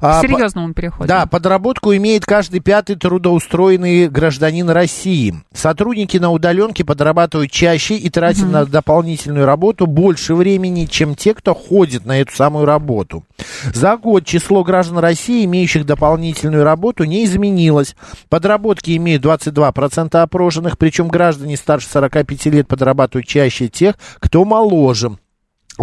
А, 0.00 0.20
К 0.20 0.22
по- 0.22 0.28
серьезному 0.28 0.72
переходим. 0.74 1.06
Да, 1.08 1.26
подработку 1.26 1.94
имеет 1.94 2.24
каждый 2.24 2.60
пятый 2.60 2.96
трудоустроенный 2.96 4.08
гражданин 4.08 4.68
России. 4.70 5.34
Сотрудники 5.52 6.16
на 6.16 6.30
удаленке 6.30 6.84
подрабатывают 6.84 7.50
чаще 7.50 7.96
и 7.96 8.10
тратят 8.10 8.50
на 8.50 8.64
дополнительную 8.66 9.46
работу 9.46 9.86
больше 9.86 10.34
времени, 10.34 10.86
чем 10.86 11.14
те, 11.14 11.34
кто 11.34 11.54
ходит 11.54 12.06
на 12.06 12.20
эту 12.20 12.34
самую 12.34 12.64
работу. 12.64 13.24
За 13.72 13.96
год 13.96 14.24
число 14.24 14.64
граждан 14.64 14.98
России, 14.98 15.44
имеющих 15.44 15.86
дополнительную 15.86 16.64
работу, 16.64 17.04
не 17.04 17.24
изменилось. 17.24 17.96
Подработки 18.28 18.96
имеют 18.96 19.24
22% 19.24 20.14
опрошенных, 20.16 20.78
причем 20.78 21.08
граждане 21.08 21.56
старше 21.56 21.88
45 21.88 22.46
лет 22.46 22.68
подрабатывают 22.68 23.26
чаще 23.26 23.68
тех, 23.68 23.96
кто 24.20 24.44
моложе. 24.44 25.16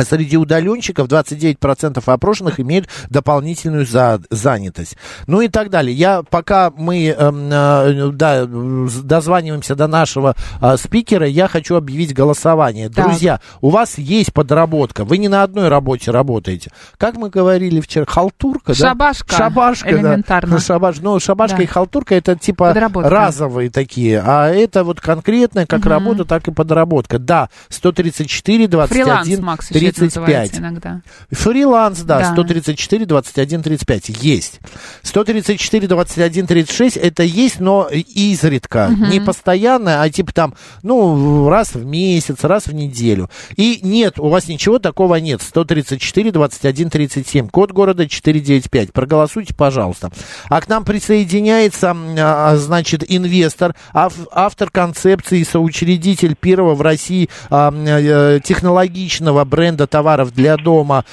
Среди 0.07 0.37
удаленщиков 0.37 1.07
29% 1.07 2.01
опрошенных 2.05 2.59
имеют 2.59 2.87
дополнительную 3.09 3.85
за- 3.85 4.21
занятость. 4.29 4.95
Ну 5.27 5.41
и 5.41 5.47
так 5.49 5.69
далее. 5.69 5.93
Я, 5.95 6.23
пока 6.23 6.71
мы 6.75 7.07
эм, 7.09 7.49
э, 7.51 8.11
да, 8.13 8.45
дозваниваемся 8.45 9.75
до 9.75 9.87
нашего 9.87 10.35
э, 10.61 10.77
спикера, 10.77 11.27
я 11.27 11.47
хочу 11.47 11.75
объявить 11.75 12.13
голосование. 12.13 12.89
Так. 12.89 13.07
Друзья, 13.07 13.39
у 13.61 13.69
вас 13.69 13.97
есть 13.97 14.33
подработка. 14.33 15.03
Вы 15.03 15.17
не 15.17 15.27
на 15.27 15.43
одной 15.43 15.67
работе 15.67 16.11
работаете. 16.11 16.71
Как 16.97 17.17
мы 17.17 17.29
говорили 17.29 17.81
вчера, 17.81 18.05
халтурка, 18.07 18.67
да? 18.73 18.73
Шабашка. 18.75 19.35
Шабашка, 19.35 19.89
Элементарно. 19.91 20.55
да. 20.55 20.59
Шабаш, 20.61 20.99
ну, 20.99 21.19
шабашка 21.19 21.57
Да. 21.57 21.63
и 21.63 21.65
халтурка 21.65 22.15
это 22.15 22.35
типа 22.35 22.69
Подработка. 22.69 23.09
разовые 23.09 23.69
такие, 23.69 24.21
а 24.25 24.47
это 24.47 24.83
вот 24.83 25.01
конкретная 25.01 25.65
как 25.65 25.85
работа, 25.85 26.23
так 26.25 26.47
и 26.47 26.51
подработка. 26.51 27.19
Да, 27.19 27.49
134, 27.69 28.67
21, 28.67 29.05
Фриланс, 29.05 29.39
Макс, 29.39 29.69
35. 29.89 30.17
называется 30.21 30.57
иногда. 30.61 31.01
Фриланс, 31.31 31.99
да, 32.01 32.19
Да. 32.19 32.31
134, 32.33 33.05
21, 33.05 33.61
35. 33.63 34.09
Есть. 34.21 34.59
134, 35.03 35.87
21, 35.87 36.47
36 36.47 36.97
это 36.97 37.23
есть, 37.23 37.59
но 37.59 37.87
изредка. 37.91 38.89
Не 39.09 39.19
постоянно, 39.19 40.01
а 40.01 40.09
типа 40.09 40.33
там, 40.33 40.53
ну, 40.83 41.49
раз 41.49 41.73
в 41.73 41.85
месяц, 41.85 42.43
раз 42.43 42.67
в 42.67 42.73
неделю. 42.73 43.29
И 43.55 43.79
нет, 43.81 44.19
у 44.19 44.29
вас 44.29 44.47
ничего 44.47 44.79
такого 44.79 45.15
нет. 45.15 45.41
134, 45.41 46.31
21, 46.31 46.89
37. 46.89 47.49
Код 47.49 47.71
города 47.71 48.07
495. 48.07 48.93
Проголосуйте, 48.93 49.53
пожалуйста. 49.55 50.11
А 50.49 50.61
к 50.61 50.67
нам 50.67 50.83
присоединяется, 50.85 51.87
м, 51.87 52.15
а, 52.17 52.55
значит, 52.57 53.03
инвестор, 53.07 53.75
ав- 53.93 54.27
автор 54.31 54.69
концепции 54.69 55.43
соучредитель 55.43 56.35
первого 56.35 56.75
в 56.75 56.81
России 56.81 57.29
а, 57.49 57.69
м, 57.69 57.83
э, 57.85 58.39
технологичного 58.43 59.43
бренда 59.45 59.70
товаров 59.77 60.33
для 60.33 60.57
дома. 60.57 61.03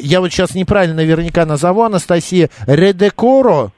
Я 0.00 0.20
вот 0.20 0.32
сейчас 0.32 0.54
неправильно 0.54 0.96
наверняка 0.96 1.44
назову, 1.46 1.82
Анастасия 1.82 2.50
Редекоро. 2.66 3.70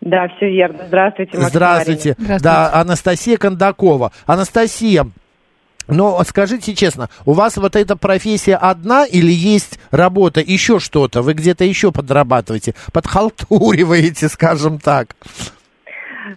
Да, 0.00 0.28
все 0.36 0.50
верно. 0.50 0.80
Здравствуйте, 0.86 1.38
Максим 1.38 1.50
Здравствуйте. 1.50 2.12
Здравствуйте. 2.18 2.42
Да, 2.44 2.74
Анастасия 2.74 3.36
Кондакова. 3.38 4.12
Анастасия, 4.26 5.06
но 5.88 6.22
скажите 6.24 6.74
честно, 6.74 7.08
у 7.26 7.32
вас 7.32 7.56
вот 7.56 7.76
эта 7.76 7.96
профессия 7.96 8.56
одна 8.56 9.04
или 9.04 9.32
есть 9.32 9.78
работа, 9.90 10.40
еще 10.40 10.78
что-то? 10.78 11.22
Вы 11.22 11.34
где-то 11.34 11.64
еще 11.64 11.92
подрабатываете, 11.92 12.74
подхалтуриваете, 12.92 14.28
скажем 14.28 14.78
так. 14.78 15.16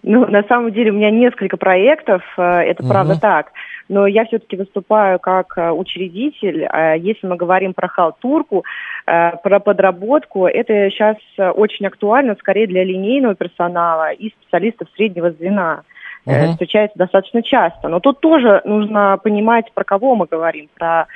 Ну, 0.03 0.27
на 0.27 0.43
самом 0.43 0.73
деле 0.73 0.91
у 0.91 0.95
меня 0.95 1.11
несколько 1.11 1.55
проектов, 1.57 2.21
э, 2.37 2.41
это 2.41 2.83
Мгм. 2.83 2.91
правда 2.91 3.19
так. 3.19 3.47
Но 3.89 4.05
я 4.07 4.25
все-таки 4.25 4.57
выступаю 4.57 5.19
как 5.19 5.57
э, 5.57 5.71
учредитель. 5.71 6.63
Э, 6.63 6.97
Если 6.97 7.25
мы 7.25 7.37
говорим 7.37 7.73
про 7.73 7.87
халтурку, 7.87 8.65
э, 9.05 9.37
про 9.37 9.59
подработку, 9.59 10.45
это 10.45 10.89
сейчас 10.89 11.17
э, 11.37 11.49
очень 11.49 11.85
актуально, 11.87 12.35
скорее 12.35 12.67
для 12.67 12.83
линейного 12.83 13.35
персонала 13.35 14.11
и 14.11 14.29
специалистов 14.29 14.89
среднего 14.95 15.31
звена. 15.31 15.83
Мгм. 16.25 16.51
Встречается 16.51 16.97
достаточно 16.97 17.41
часто. 17.41 17.87
Но 17.87 18.01
тут 18.01 18.19
тоже 18.19 18.61
нужно 18.65 19.17
понимать, 19.23 19.71
про 19.73 19.85
кого 19.85 20.15
мы 20.15 20.25
говорим. 20.25 20.67
Про 20.75 21.07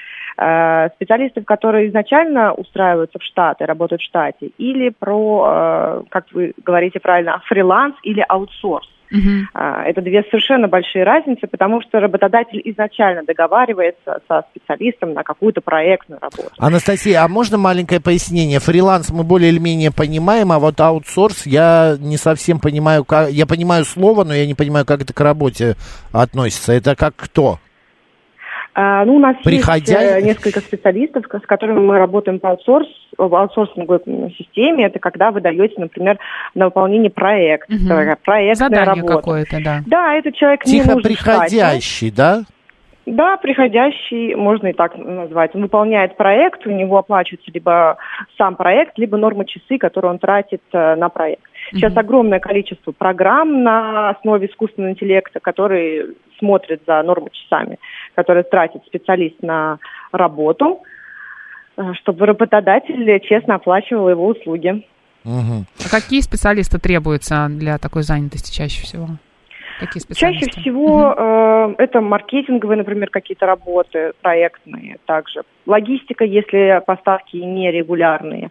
специалистов, 0.96 1.44
которые 1.44 1.90
изначально 1.90 2.54
устраиваются 2.54 3.20
в 3.20 3.24
штат 3.24 3.62
и 3.62 3.66
работают 3.66 4.02
в 4.02 4.06
штате, 4.06 4.52
или 4.58 4.90
про, 4.90 6.04
как 6.10 6.26
вы 6.32 6.54
говорите 6.64 7.02
правильно, 7.02 7.42
фриланс 7.46 7.96
или 8.04 8.26
аутсорс. 8.28 8.90
А, 9.54 9.84
Это 9.84 10.02
две 10.02 10.24
совершенно 10.24 10.68
большие 10.68 11.04
разницы, 11.04 11.48
потому 11.48 11.82
что 11.82 12.00
работодатель 12.00 12.62
изначально 12.66 13.24
договаривается 13.24 14.22
со 14.28 14.44
специалистом 14.52 15.14
на 15.14 15.24
какую-то 15.24 15.62
проектную 15.62 16.20
работу. 16.22 16.50
Анастасия, 16.58 17.24
а 17.24 17.28
можно 17.28 17.58
маленькое 17.58 18.00
пояснение? 18.00 18.60
Фриланс 18.60 19.10
мы 19.10 19.24
более 19.24 19.50
или 19.50 19.60
менее 19.60 19.92
понимаем, 19.92 20.52
а 20.52 20.60
вот 20.60 20.80
аутсорс 20.80 21.46
я 21.46 21.96
не 22.00 22.18
совсем 22.18 22.60
понимаю, 22.60 23.04
как, 23.04 23.30
я 23.30 23.46
понимаю 23.46 23.86
слово, 23.86 24.24
но 24.24 24.34
я 24.34 24.46
не 24.46 24.56
понимаю, 24.56 24.86
как 24.86 25.02
это 25.02 25.14
к 25.14 25.20
работе 25.20 25.76
относится. 26.12 26.74
Это 26.74 26.96
как 26.96 27.16
кто? 27.16 27.60
А, 28.74 29.04
ну, 29.06 29.16
у 29.16 29.20
нас 29.20 29.36
Приходя- 29.44 30.00
есть 30.02 30.24
э, 30.24 30.28
несколько 30.28 30.62
специалистов, 30.62 31.26
с 31.32 31.46
которыми 31.46 31.80
мы 31.80 31.98
работаем 31.98 32.40
по 32.40 32.52
аутсорс, 32.52 32.88
в 33.18 33.36
аутсорсинговой 33.36 34.00
системе. 34.38 34.86
Это 34.86 35.00
когда 35.00 35.32
вы 35.32 35.42
даете, 35.42 35.76
например, 35.78 36.18
на 36.56 36.66
выполнение 36.66 37.12
проект, 37.12 37.70
Мгм. 37.70 37.88
такая 37.90 38.18
проектная 38.24 38.70
Задание 38.70 38.96
работа. 39.04 39.16
какое-то, 39.18 39.58
да. 39.64 39.80
Да, 39.86 40.14
этот 40.14 40.36
человек 40.36 40.66
не 40.66 40.72
Тихо 40.72 40.94
нужен 40.96 41.12
в 41.16 41.20
штате. 41.20 41.58
приходящий, 41.58 42.12
да? 42.12 42.44
Да, 43.08 43.36
приходящий, 43.38 44.36
можно 44.36 44.68
и 44.68 44.74
так 44.74 44.96
назвать. 44.96 45.54
Он 45.56 45.64
выполняет 45.64 46.16
проект, 46.18 46.66
у 46.68 46.70
него 46.72 46.98
оплачивается 46.98 47.50
либо 47.52 47.98
сам 48.38 48.56
проект, 48.56 48.98
либо 49.00 49.18
норма 49.18 49.44
часы, 49.46 49.80
которые 49.80 50.12
он 50.12 50.20
тратит 50.20 50.62
э, 50.72 50.96
на 50.96 51.10
проект. 51.10 51.42
Сейчас 51.74 51.92
Мгм. 51.94 52.00
огромное 52.00 52.40
количество 52.40 52.92
программ 52.92 53.64
на 53.64 54.12
основе 54.12 54.48
искусственного 54.48 54.92
интеллекта, 54.92 55.40
которые 55.40 56.10
смотрят 56.42 56.82
за 56.88 57.02
нормочасами, 57.04 57.78
которые 58.16 58.44
тратит 58.44 58.84
специалист 58.86 59.42
на 59.42 59.78
работу, 60.12 60.82
э, 61.78 61.94
чтобы 62.02 62.26
работодатель 62.26 63.20
честно 63.22 63.56
оплачивал 63.56 64.10
его 64.10 64.28
услуги. 64.28 64.84
Мгм. 65.24 65.66
А 65.86 65.90
какие 65.90 66.22
специалисты 66.22 66.80
требуются 66.80 67.48
для 67.50 67.78
такой 67.78 68.02
занятости 68.02 68.52
чаще 68.52 68.82
всего? 68.84 69.08
Какие 69.80 70.02
специалисты? 70.02 70.46
Чаще 70.48 70.62
всего 70.62 71.14
э, 71.16 71.76
это 71.78 72.02
маркетинговые, 72.02 72.78
например, 72.78 73.10
какие-то 73.10 73.46
работы 73.46 74.14
проектные 74.22 74.98
также. 75.06 75.42
Логистика, 75.66 76.24
если 76.24 76.82
поставки 76.86 77.38
нерегулярные. 77.38 78.50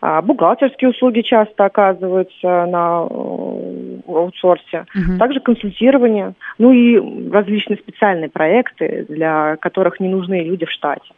А, 0.00 0.22
бухгалтерские 0.22 0.90
услуги 0.90 1.20
часто 1.20 1.66
оказываются 1.66 2.66
на 2.66 3.06
э, 3.08 3.98
аутсорсе. 4.08 4.86
Мгм. 4.94 5.18
Также 5.18 5.40
консультирование, 5.40 6.32
ну 6.58 6.72
и 6.72 7.30
различные 7.30 7.76
специальные 7.76 8.30
проекты, 8.30 9.04
для 9.08 9.56
которых 9.56 10.00
не 10.00 10.08
нужны 10.08 10.42
люди 10.42 10.64
в 10.64 10.70
штате. 10.70 11.10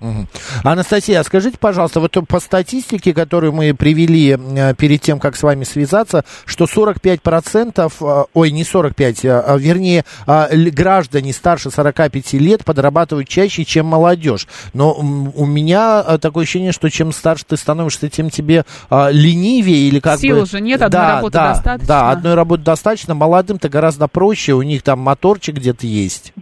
Мгм. 0.00 0.28
Анастасия, 0.62 1.20
а 1.20 1.24
скажите, 1.24 1.58
пожалуйста, 1.58 2.00
вот 2.00 2.16
по 2.28 2.40
статистике, 2.40 3.12
которую 3.12 3.52
мы 3.52 3.74
привели 3.74 4.36
э, 4.38 4.74
перед 4.74 5.02
тем, 5.02 5.18
как 5.18 5.36
с 5.36 5.42
вами 5.42 5.64
связаться, 5.64 6.24
что 6.44 6.66
45%, 6.66 7.92
э, 8.00 8.24
ой, 8.32 8.50
не 8.52 8.64
45, 8.64 9.24
а, 9.24 9.40
а, 9.40 9.56
вернее, 9.56 10.04
а, 10.26 10.48
граждане 10.52 11.32
старше 11.32 11.70
45 11.70 12.34
лет 12.34 12.64
подрабатывают 12.64 13.28
чаще, 13.28 13.64
чем 13.64 13.86
молодежь. 13.86 14.46
Но 14.72 14.94
у 14.94 15.46
меня 15.46 16.04
э, 16.06 16.18
такое 16.18 16.44
ощущение, 16.44 16.72
что 16.72 16.90
чем 16.90 17.12
старше 17.12 17.44
ты 17.48 17.56
становишься, 17.56 18.08
тем 18.08 18.30
тебе 18.30 18.64
а, 18.90 19.10
ленивее 19.10 19.88
или 19.88 19.98
как 19.98 20.20
Сил 20.20 20.36
бы... 20.36 20.42
уже 20.42 20.60
нет, 20.60 20.80
одной 20.80 21.00
да, 21.02 21.14
работы 21.16 21.32
да, 21.32 21.48
достаточно. 21.54 21.88
Да, 21.88 22.10
одной 22.10 22.34
работы 22.34 22.62
достаточно. 22.62 23.14
Молодым-то 23.14 23.68
гораздо 23.68 24.06
проще, 24.06 24.52
у 24.52 24.62
них 24.62 24.82
там 24.82 25.00
моторчик 25.00 25.56
где-то 25.56 25.86
есть. 25.86 26.32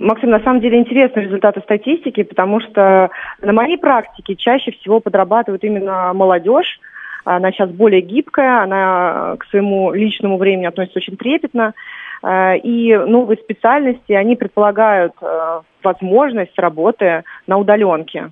Максим, 0.00 0.30
на 0.30 0.40
самом 0.40 0.60
деле 0.60 0.78
интересны 0.78 1.20
результаты 1.20 1.60
статистики, 1.60 2.22
потому 2.22 2.60
что 2.60 3.10
на 3.42 3.52
моей 3.52 3.76
практике 3.76 4.34
чаще 4.34 4.72
всего 4.72 4.98
подрабатывает 4.98 5.62
именно 5.62 6.12
молодежь. 6.14 6.80
Она 7.24 7.52
сейчас 7.52 7.68
более 7.68 8.00
гибкая, 8.00 8.62
она 8.62 9.36
к 9.38 9.44
своему 9.50 9.92
личному 9.92 10.38
времени 10.38 10.64
относится 10.64 11.00
очень 11.00 11.18
трепетно. 11.18 11.74
э, 12.22 12.58
и 12.58 12.96
новые 12.96 13.36
специальности, 13.36 14.12
они 14.12 14.36
предполагают 14.36 15.12
э, 15.20 15.60
возможность 15.82 16.58
работы 16.58 17.24
на 17.46 17.58
удаленке. 17.58 18.30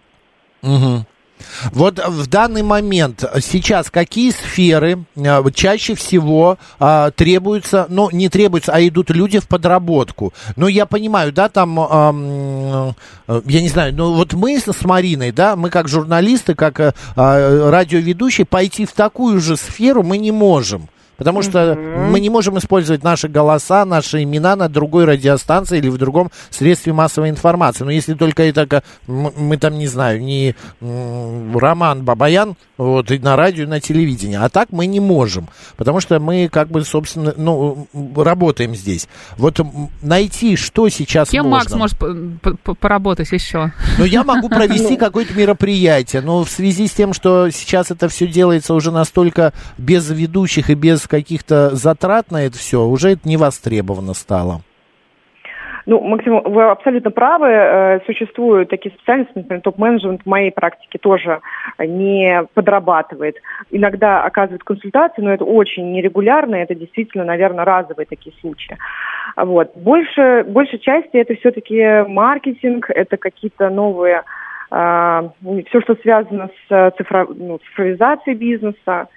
Мгм. 0.63 1.05
Вот 1.73 1.99
в 2.07 2.27
данный 2.27 2.63
момент 2.63 3.25
сейчас 3.41 3.91
какие 3.91 4.31
сферы 4.31 5.05
э, 5.17 5.43
чаще 5.55 5.95
всего 5.95 6.59
а, 6.79 7.11
требуются, 7.11 7.87
ну 7.89 8.11
не 8.11 8.29
требуются, 8.29 8.73
а 8.73 8.87
идут 8.87 9.11
люди 9.11 9.39
в 9.39 9.49
подработку? 9.49 10.33
Ну 10.57 10.67
я 10.69 10.87
понимаю, 10.87 11.33
да, 11.33 11.49
там, 11.49 11.79
ам, 11.79 12.95
э, 13.29 13.43
я 13.47 13.61
не 13.61 13.69
знаю, 13.69 13.95
ну 13.95 14.15
вот 14.15 14.33
мы 14.35 14.59
с 14.59 14.85
Мариной, 14.85 15.33
да, 15.33 15.57
мы 15.57 15.71
как 15.71 15.89
журналисты, 15.89 16.55
как 16.55 16.81
э, 16.81 16.93
а, 17.17 17.71
радиоведущие 17.71 18.45
пойти 18.45 18.87
в 18.87 18.93
такую 18.93 19.41
же 19.41 19.57
сферу 19.57 20.03
мы 20.03 20.19
не 20.19 20.33
можем. 20.33 20.89
Потому 21.19 21.43
что 21.43 21.75
мы 21.75 22.21
не 22.21 22.31
можем 22.31 22.57
использовать 22.59 23.03
наши 23.03 23.29
голоса, 23.29 23.85
наши 23.85 24.23
имена 24.23 24.55
на 24.57 24.69
другой 24.69 25.05
радиостанции 25.05 25.79
или 25.79 25.89
в 25.89 25.99
другом 25.99 26.31
средстве 26.49 26.93
массовой 26.93 27.29
информации. 27.29 27.85
Но 27.85 27.91
если 27.91 28.15
только 28.15 28.45
это, 28.45 28.83
мы 29.07 29.57
там, 29.57 29.77
не 29.77 29.89
знаю, 29.89 30.23
не 30.23 30.55
Роман 30.81 32.05
Бабаян, 32.05 32.57
вот, 32.79 33.11
и 33.11 33.19
на 33.19 33.35
радио, 33.35 33.65
и 33.65 33.67
на 33.67 33.81
телевидении. 33.81 34.37
А 34.37 34.49
так 34.49 34.69
мы 34.71 34.87
не 34.87 35.01
можем. 35.01 35.49
Потому 35.77 35.99
что 36.01 36.21
мы, 36.21 36.49
как 36.49 36.71
бы, 36.71 36.85
собственно, 36.85 37.35
ну, 37.37 37.89
работаем 38.15 38.77
здесь. 38.77 39.09
Вот 39.37 39.61
найти, 40.01 40.55
что 40.55 40.89
сейчас 40.89 41.31
Кем 41.31 41.49
можно. 41.49 41.77
Макс 41.77 41.99
может 41.99 42.79
поработать 42.79 43.33
еще? 43.33 43.73
Но 43.99 44.05
я 44.05 44.23
могу 44.23 44.49
провести 44.49 44.97
какое-то 45.09 45.35
мероприятие, 45.35 46.23
но 46.23 46.45
в 46.45 46.49
связи 46.49 46.87
с 46.87 46.93
тем, 46.93 47.13
что 47.13 47.51
сейчас 47.51 47.91
это 47.91 48.09
все 48.09 48.29
делается 48.29 48.75
уже 48.75 48.93
настолько 48.93 49.53
без 49.77 50.09
ведущих 50.09 50.71
и 50.71 50.75
без 50.75 51.08
каких-то 51.09 51.71
затрат 51.75 52.31
на 52.31 52.45
это 52.45 52.57
все, 52.57 52.85
уже 52.85 53.11
это 53.11 53.29
не 53.29 53.37
востребовано 53.37 54.15
стало. 54.15 54.61
Ну, 55.88 56.03
Максим, 56.03 56.43
вы 56.45 56.65
абсолютно 56.65 57.11
правы. 57.11 57.47
Э, 57.49 58.00
Существуют 58.05 58.69
такие 58.69 58.95
специальности, 58.95 59.33
например, 59.37 59.62
топ-менеджмент 59.62 60.21
в 60.23 60.27
моей 60.27 60.50
практике 60.50 60.99
тоже 60.99 61.41
не 61.79 62.45
подрабатывает. 62.53 63.37
Иногда 63.71 64.23
оказывают 64.23 64.62
консультации, 64.65 65.23
но 65.23 65.33
это 65.33 65.47
очень 65.47 65.91
нерегулярно, 65.93 66.57
это 66.57 66.75
действительно, 66.75 67.25
наверное, 67.25 67.65
разовые 67.65 68.05
такие 68.05 68.37
случаи. 68.43 68.77
Вот. 69.35 69.75
Больше, 69.77 70.45
большей 70.47 70.79
части 70.79 71.17
это 71.17 71.35
все-таки 71.37 72.05
маркетинг, 72.07 72.91
это 72.91 73.17
какие-то 73.17 73.71
новые, 73.71 74.25
все, 74.69 75.81
что 75.81 75.95
связано 76.03 76.50
с 76.69 76.71
цифро- 76.71 77.35
ну, 77.35 77.57
цифровизацией 77.59 78.37
бизнеса. 78.37 79.09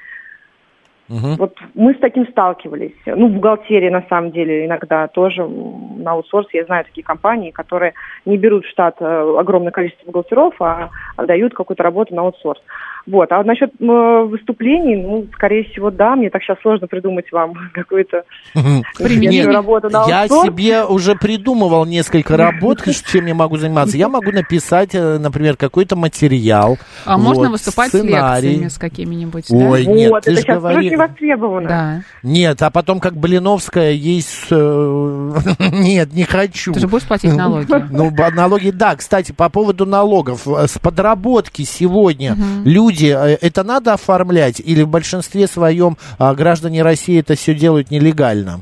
Мгм. 1.12 1.36
Вот 1.36 1.58
мы 1.76 1.94
с 1.94 2.00
таким 2.00 2.26
сталкивались. 2.28 2.96
Ну, 3.06 3.28
в 3.28 3.32
бухгалтерии, 3.32 3.90
на 3.90 4.04
самом 4.08 4.32
деле, 4.32 4.66
иногда 4.66 5.08
тоже 5.08 5.46
на 5.46 6.12
аутсорс. 6.12 6.48
Я 6.54 6.64
знаю 6.64 6.86
такие 6.86 7.04
компании, 7.04 7.52
которые 7.52 7.94
не 8.26 8.38
берут 8.38 8.66
в 8.66 8.70
штат 8.70 8.96
э, 9.02 9.36
огромное 9.38 9.72
количество 9.72 10.06
бухгалтеров, 10.06 10.54
а 10.62 10.90
отдают 11.22 11.54
какую-то 11.54 11.84
работу 11.84 12.14
на 12.16 12.22
аутсорс. 12.24 12.60
Вот. 13.08 13.32
А 13.32 13.44
насчет 13.44 13.72
м, 13.82 14.28
выступлений, 14.30 14.96
ну, 14.96 15.26
скорее 15.34 15.64
всего, 15.64 15.90
да. 15.90 16.16
Мне 16.16 16.30
так 16.30 16.44
сейчас 16.44 16.58
сложно 16.62 16.86
придумать 16.88 17.32
вам 17.32 17.54
какую-то 17.74 18.24
Применение. 18.54 18.84
конкретную 19.44 19.54
работу 19.56 19.90
на 19.90 20.06
Я 20.08 20.22
аутсорс. 20.22 20.46
себе 20.48 20.84
уже 20.84 21.16
придумывал 21.16 21.86
несколько 21.86 22.38
работ, 22.38 22.84
чем 23.12 23.26
я 23.26 23.34
могу 23.34 23.58
заниматься. 23.58 23.98
Я 23.98 24.08
могу 24.08 24.32
написать, 24.32 24.94
э, 24.94 25.18
например, 25.18 25.58
какой-то 25.58 25.96
материал. 25.96 26.78
А 27.06 27.18
можно 27.18 27.50
выступать 27.50 27.90
сценарий. 27.90 28.40
с 28.40 28.44
лекциями 28.44 28.68
с 28.68 28.78
какими-нибудь, 28.78 29.46
да? 29.50 29.56
Ой, 29.56 29.86
нет, 29.88 30.12
вот, 30.12 30.24
ты 30.24 30.34
это 30.34 30.42
сейчас 30.42 30.62
говори- 30.62 30.86
очень 30.88 30.98
востребовано. 30.98 31.68
Да. 31.70 32.02
Нет, 32.22 32.62
а 32.62 32.70
потом 32.70 33.00
как 33.00 33.16
Блиновская 33.16 33.92
есть... 33.94 34.46
э, 34.52 35.32
Нет, 35.72 36.14
не 36.14 36.24
хочу. 36.24 36.74
Ты 36.74 36.82
же 36.82 36.88
будешь 36.88 37.08
платить 37.08 37.34
налоги. 37.36 37.66
Ну, 37.90 38.12
налоги, 38.36 38.70
да. 38.70 38.96
Кстати, 38.96 39.32
по 39.32 39.50
поводу 39.50 39.86
налогов. 39.88 40.48
э, 40.48 40.68
С 40.68 40.78
подработки 41.12 41.64
сегодня 41.64 42.34
люди, 42.66 43.14
э, 43.14 43.38
это 43.42 43.64
надо 43.64 43.94
оформлять? 43.94 44.60
Или 44.60 44.84
в 44.84 44.90
большинстве 44.90 45.48
своем 45.48 45.96
а, 46.20 46.34
граждане 46.34 46.84
России 46.84 47.20
это 47.20 47.34
все 47.34 47.54
делают 47.54 47.92
нелегально? 47.92 48.62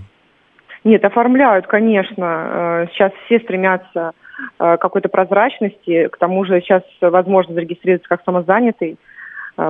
Нет, 0.83 1.03
оформляют, 1.05 1.67
конечно. 1.67 2.85
Э, 2.85 2.87
Сейчас 2.93 3.11
все 3.25 3.39
стремятся 3.39 4.11
э, 4.59 4.77
к 4.77 4.81
какой-то 4.81 5.09
прозрачности. 5.09 6.07
К 6.07 6.17
тому 6.17 6.45
же 6.45 6.61
сейчас 6.61 6.83
возможно 7.01 7.53
зарегистрироваться 7.53 8.09
как 8.09 8.21
самозанятый. 8.25 8.97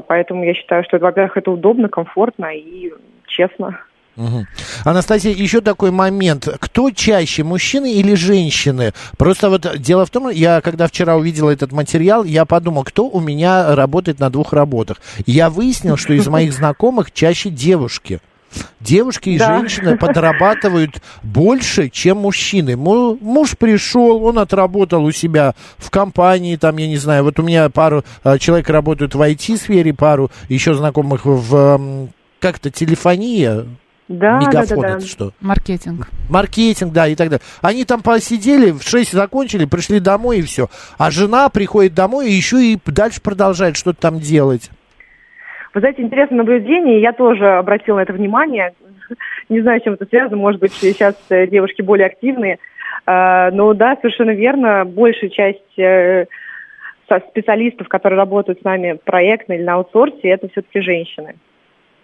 Поэтому 0.08 0.44
я 0.44 0.54
считаю, 0.54 0.84
что, 0.84 1.00
во-первых, 1.00 1.38
это 1.38 1.50
удобно, 1.50 1.90
комфортно 1.90 2.54
и 2.54 2.94
честно. 3.26 3.80
Мгм. 4.20 4.48
Анастасия, 4.84 5.32
еще 5.34 5.62
такой 5.62 5.92
момент. 5.92 6.46
Кто 6.60 6.92
чаще, 6.92 7.44
мужчины 7.46 7.94
или 7.94 8.16
женщины? 8.16 8.94
Просто 9.18 9.50
вот 9.50 9.66
дело 9.80 10.06
в 10.06 10.10
том, 10.10 10.30
я 10.30 10.60
когда 10.60 10.88
вчера 10.88 11.16
увидел 11.16 11.48
этот 11.48 11.72
материал, 11.72 12.26
я 12.26 12.44
подумал, 12.44 12.84
кто 12.84 13.08
у 13.08 13.22
меня 13.22 13.74
работает 13.76 14.20
на 14.20 14.30
двух 14.30 14.52
работах. 14.52 14.98
Я 15.26 15.50
выяснил, 15.50 15.96
что 15.96 16.12
из 16.14 16.28
моих 16.28 16.52
знакомых 16.52 17.14
чаще 17.14 17.50
девушки. 17.50 18.20
Девушки 18.82 19.30
и 19.30 19.38
Да. 19.38 19.58
женщины 19.58 19.96
подрабатывают 19.98 21.02
больше, 21.24 21.88
чем 21.90 22.18
мужчины. 22.18 22.76
Му- 22.76 23.18
Муж 23.22 23.56
пришел, 23.58 24.22
он 24.26 24.38
отработал 24.40 25.06
у 25.06 25.12
себя 25.12 25.54
в 25.78 25.90
компании, 25.92 26.58
там, 26.58 26.76
я 26.78 26.88
не 26.88 26.98
знаю, 26.98 27.24
вот 27.24 27.40
у 27.40 27.44
меня 27.44 27.70
пару 27.70 28.04
э, 28.26 28.38
человек 28.40 28.68
работают 28.70 29.16
в 29.16 29.22
IT-сфере, 29.22 29.94
пару 29.94 30.30
еще 30.50 30.74
знакомых 30.74 31.22
в, 31.26 32.10
как-то, 32.40 32.72
телефония, 32.72 33.66
Да, 34.10 34.40
мегафон 34.40 34.82
да, 34.82 34.88
да, 34.88 34.96
это 34.96 35.06
что? 35.06 35.32
Маркетинг. 35.40 36.08
Маркетинг, 36.30 36.92
да, 36.92 37.08
и 37.08 37.16
так 37.16 37.30
далее. 37.30 37.44
Они 37.62 37.86
там 37.86 38.02
посидели, 38.02 38.72
в 38.72 38.82
6 38.82 39.14
закончили, 39.14 39.66
пришли 39.66 40.00
домой 40.00 40.40
и 40.40 40.42
все. 40.42 40.68
А 40.98 41.12
жена 41.12 41.48
приходит 41.50 41.94
домой 41.94 42.28
и 42.28 42.34
еще 42.34 42.58
и 42.58 42.80
дальше 42.88 43.22
продолжает 43.22 43.78
что-то 43.78 44.02
там 44.02 44.20
делать. 44.20 44.72
Вы 45.76 45.82
знаете, 45.82 46.02
интересное 46.02 46.40
наблюдение. 46.40 47.02
Я 47.02 47.14
тоже 47.14 47.48
обратила 47.58 47.98
на 47.98 48.02
это 48.02 48.14
внимание. 48.14 48.74
Не 49.50 49.62
знаю, 49.62 49.80
с 49.80 49.84
чем 49.84 49.94
это 49.94 50.08
связано. 50.08 50.38
Может 50.38 50.60
быть, 50.60 50.74
сейчас 50.74 51.16
э, 51.30 51.46
девушки 51.46 51.84
более 51.84 52.08
активные. 52.08 52.58
Э, 53.06 53.52
Но 53.52 53.76
да, 53.76 53.96
совершенно 54.02 54.32
верно. 54.32 54.86
Большая 54.86 55.30
часть 55.30 55.78
э, 55.78 56.26
специалистов, 57.30 57.88
которые 57.88 58.18
работают 58.18 58.62
с 58.62 58.64
нами 58.64 59.00
проектно 59.06 59.54
или 59.54 59.62
на 59.62 59.76
аутсорсе, 59.76 60.30
это 60.30 60.50
все-таки 60.50 60.82
женщины. 60.82 61.36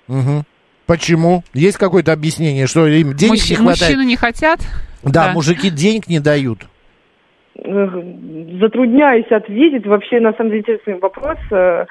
Мгм. 0.07 0.43
Почему? 0.85 1.43
Есть 1.53 1.77
какое-то 1.77 2.13
объяснение, 2.13 2.67
что 2.67 2.85
им 2.87 3.13
денег 3.13 3.33
Мужч- 3.39 3.49
не 3.49 3.55
хватает? 3.55 3.81
Мужчины 3.95 4.05
не 4.05 4.15
хотят? 4.15 4.59
Да, 5.03 5.27
Да. 5.27 5.33
мужики 5.33 5.69
денег 5.69 6.07
не 6.07 6.19
дают. 6.19 6.59
Затрудняюсь 7.55 9.31
ответить. 9.31 9.85
Вообще, 9.85 10.19
на 10.19 10.33
самом 10.33 10.49
деле, 10.51 10.61
интересный 10.61 10.99
вопрос. 10.99 11.37
Э, 11.51 11.85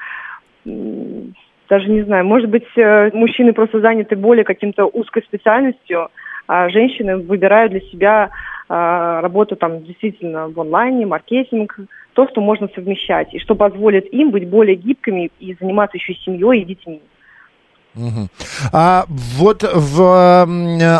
Даже 1.67 1.89
не 1.89 2.03
знаю. 2.03 2.25
Может 2.25 2.49
быть, 2.49 2.65
э, 2.75 3.09
мужчины 3.13 3.51
просто 3.51 3.79
заняты 3.81 4.15
более 4.15 4.43
каким-то 4.43 4.85
узкой 4.85 5.23
специальностью, 5.23 6.09
а 6.47 6.69
женщины 6.69 7.17
выбирают 7.17 7.71
для 7.71 7.81
себя 7.81 8.29
а, 8.67 9.21
работу 9.21 9.55
там 9.55 9.83
действительно 9.83 10.47
в 10.47 10.59
онлайне, 10.59 11.05
маркетинг, 11.05 11.79
то, 12.13 12.27
что 12.27 12.41
можно 12.41 12.67
совмещать, 12.73 13.31
и 13.33 13.39
что 13.39 13.53
позволит 13.53 14.11
им 14.11 14.31
быть 14.31 14.47
более 14.47 14.75
гибкими 14.75 15.29
и 15.39 15.55
заниматься 15.59 15.97
еще 15.97 16.15
семьей 16.15 16.61
и 16.61 16.65
детьми. 16.65 17.01
Мгм. 17.95 18.29
А 18.73 19.05
вот 19.07 19.63
в, 19.63 20.47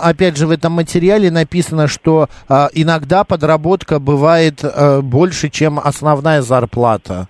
опять 0.01 0.38
же 0.38 0.47
в 0.47 0.51
этом 0.51 0.73
материале 0.73 1.29
написано, 1.29 1.88
что 1.88 2.27
а, 2.47 2.69
иногда 2.73 3.23
подработка 3.23 3.99
бывает 3.99 4.62
а, 4.63 5.01
больше, 5.01 5.49
чем 5.49 5.77
основная 5.77 6.41
зарплата. 6.41 7.27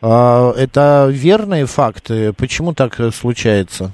А, 0.00 0.52
это 0.56 1.08
верные 1.10 1.66
факты? 1.66 2.32
Почему 2.32 2.72
так 2.72 2.98
э, 3.00 3.10
случается? 3.10 3.92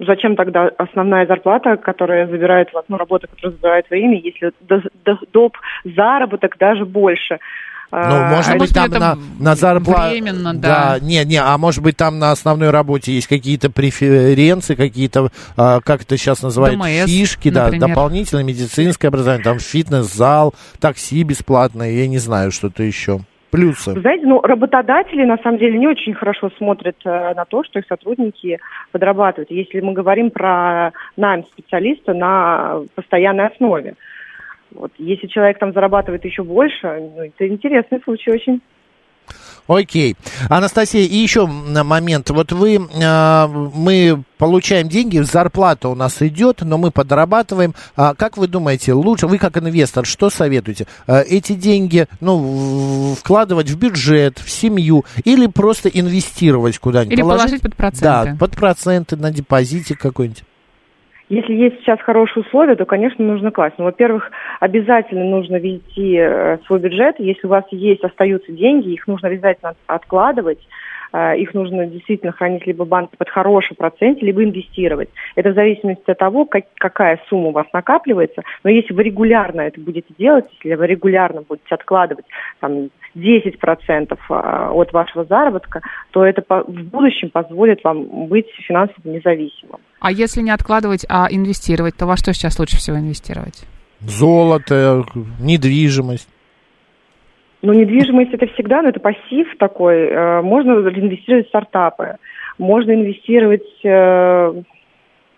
Зачем 0.00 0.36
тогда 0.36 0.70
основная 0.78 1.26
зарплата, 1.26 1.76
которая 1.76 2.28
забирает 2.28 2.72
вас, 2.72 2.84
ну, 2.86 2.96
работа, 2.96 3.26
которая 3.26 3.52
забирает 3.52 3.90
время, 3.90 4.20
если 4.20 4.52
до- 4.60 4.82
до- 5.04 5.18
доп. 5.32 5.56
заработок 5.84 6.56
даже 6.56 6.84
больше? 6.84 7.38
Ну, 7.90 7.98
А, 7.98 8.30
может 8.30 8.54
а 8.54 8.58
быть, 8.58 8.74
там 8.74 8.90
на, 8.90 9.18
на 9.40 9.54
зарплату... 9.54 10.10
временно, 10.10 10.54
да. 10.54 10.98
Не, 11.00 11.24
не, 11.24 11.40
а 11.40 11.56
может 11.56 11.82
быть, 11.82 11.96
там 11.96 12.18
на 12.18 12.32
основной 12.32 12.70
работе 12.70 13.12
есть 13.12 13.26
какие-то 13.28 13.70
преференции, 13.70 14.74
какие-то, 14.74 15.30
а, 15.56 15.80
как 15.80 16.02
это 16.02 16.18
сейчас 16.18 16.42
называют, 16.42 16.78
ДМС, 16.78 17.10
фишки, 17.10 17.50
да, 17.50 17.64
например. 17.64 17.88
дополнительное 17.88 18.44
медицинское 18.44 19.08
образование, 19.08 19.44
там 19.44 19.58
фитнес-зал, 19.58 20.54
такси 20.80 21.22
бесплатное, 21.22 21.90
я 21.90 22.06
не 22.08 22.18
знаю, 22.18 22.50
что-то 22.50 22.82
еще. 22.82 23.20
Плюсы. 23.50 23.94
Вы 23.94 24.02
знаете, 24.02 24.26
ну, 24.26 24.42
работодатели 24.42 25.24
на 25.24 25.38
самом 25.38 25.56
деле 25.58 25.78
не 25.78 25.88
очень 25.88 26.12
хорошо 26.12 26.50
смотрят 26.58 26.96
э, 27.06 27.32
на 27.34 27.46
то, 27.46 27.64
что 27.64 27.78
их 27.78 27.86
сотрудники 27.88 28.58
подрабатывают. 28.92 29.50
Если 29.50 29.80
мы 29.80 29.94
говорим 29.94 30.30
про 30.30 30.92
найм 31.16 31.44
специалиста 31.44 32.12
на 32.12 32.82
постоянной 32.94 33.46
основе. 33.46 33.94
Вот. 34.72 34.92
Если 34.98 35.26
человек 35.26 35.58
там 35.58 35.72
зарабатывает 35.72 36.24
еще 36.24 36.42
больше, 36.42 37.10
ну, 37.16 37.22
это 37.22 37.48
интересный 37.48 38.00
случай 38.04 38.30
очень. 38.30 38.60
Окей. 39.68 40.16
Анастасия, 40.48 41.02
и 41.02 41.14
еще 41.14 41.46
момент. 41.46 42.30
Вот 42.30 42.52
вы, 42.52 42.76
э, 42.76 43.46
мы 43.46 44.22
получаем 44.38 44.88
деньги, 44.88 45.18
зарплата 45.18 45.90
у 45.90 45.94
нас 45.94 46.22
идет, 46.22 46.62
но 46.62 46.78
мы 46.78 46.90
подрабатываем. 46.90 47.74
А 47.94 48.14
как 48.14 48.38
вы 48.38 48.48
думаете, 48.48 48.94
лучше, 48.94 49.26
вы 49.26 49.36
как 49.36 49.58
инвестор, 49.58 50.06
что 50.06 50.30
советуете? 50.30 50.86
Э, 51.06 51.22
эти 51.22 51.52
деньги, 51.52 52.06
ну, 52.20 53.14
вкладывать 53.18 53.68
в 53.68 53.78
бюджет, 53.78 54.38
в 54.38 54.50
семью 54.50 55.04
или 55.24 55.46
просто 55.46 55.90
инвестировать 55.90 56.78
куда-нибудь? 56.78 57.12
Или 57.12 57.22
положить 57.22 57.60
под 57.60 57.76
проценты. 57.76 58.04
Да, 58.04 58.36
под 58.40 58.56
проценты 58.56 59.16
на 59.16 59.30
депозите 59.30 59.94
какой-нибудь. 59.94 60.44
Если 61.28 61.52
есть 61.52 61.80
сейчас 61.80 62.00
хорошие 62.00 62.42
условия, 62.42 62.74
то, 62.74 62.86
конечно, 62.86 63.22
нужно 63.24 63.50
класть. 63.50 63.74
Ну, 63.78 63.84
во-первых, 63.84 64.30
обязательно 64.60 65.24
нужно 65.24 65.56
вести 65.56 66.16
э, 66.16 66.58
свой 66.66 66.78
бюджет. 66.78 67.16
Если 67.18 67.46
у 67.46 67.50
вас 67.50 67.64
есть, 67.70 68.02
остаются 68.02 68.50
деньги, 68.50 68.92
их 68.92 69.06
нужно 69.06 69.28
обязательно 69.28 69.74
откладывать. 69.86 70.58
Э, 71.12 71.36
Их 71.38 71.54
нужно 71.54 71.86
действительно 71.86 72.32
хранить 72.32 72.66
либо 72.66 72.84
в 72.84 72.88
банке 72.88 73.16
под 73.16 73.28
хороший 73.28 73.76
процент, 73.76 74.22
либо 74.22 74.42
инвестировать. 74.44 75.08
Это 75.36 75.50
в 75.50 75.54
зависимости 75.54 76.10
от 76.10 76.18
того, 76.18 76.44
как- 76.44 76.66
какая 76.76 77.20
сумма 77.28 77.48
у 77.48 77.52
вас 77.52 77.66
накапливается. 77.72 78.42
Но 78.64 78.70
если 78.70 78.92
вы 78.94 79.02
регулярно 79.04 79.62
это 79.62 79.80
будете 79.80 80.12
делать, 80.18 80.44
если 80.62 80.74
вы 80.74 80.86
регулярно 80.86 81.42
будете 81.42 81.74
откладывать 81.74 82.26
там, 82.60 82.90
10% 83.14 84.18
а, 84.28 84.70
от 84.72 84.92
вашего 84.92 85.24
заработка, 85.24 85.80
то 86.10 86.24
это 86.24 86.42
по- 86.42 86.62
в 86.64 86.82
будущем 86.84 87.30
позволит 87.30 87.82
вам 87.84 88.26
быть 88.28 88.46
финансово 88.66 89.00
независимым. 89.04 89.80
А 90.00 90.12
если 90.12 90.42
не 90.42 90.50
откладывать, 90.50 91.04
а 91.08 91.26
инвестировать, 91.30 91.96
то 91.96 92.06
во 92.06 92.16
что 92.16 92.32
сейчас 92.32 92.58
лучше 92.58 92.76
всего 92.76 92.96
инвестировать? 92.98 93.66
Золото, 94.00 95.04
недвижимость. 95.40 96.28
Ну, 97.62 97.72
недвижимость 97.72 98.32
это 98.32 98.46
всегда, 98.54 98.82
но 98.82 98.90
это 98.90 99.00
пассив 99.00 99.48
такой. 99.58 100.06
Э, 100.06 100.42
Можно 100.42 100.72
инвестировать 100.72 101.46
в 101.46 101.48
стартапы, 101.48 102.16
можно 102.56 102.92
инвестировать 102.92 103.66
э, 103.84 104.62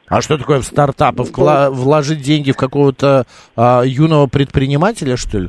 А 0.09 0.21
что 0.21 0.39
такое 0.39 0.61
в 0.61 0.65
стартапы? 0.65 1.23
Вкла- 1.23 1.71
вложить 1.71 2.21
деньги 2.21 2.53
в 2.53 2.57
какого-то 2.57 3.25
а, 3.57 3.83
юного 3.85 4.27
предпринимателя, 4.27 5.17
что 5.17 5.39
ли? 5.39 5.49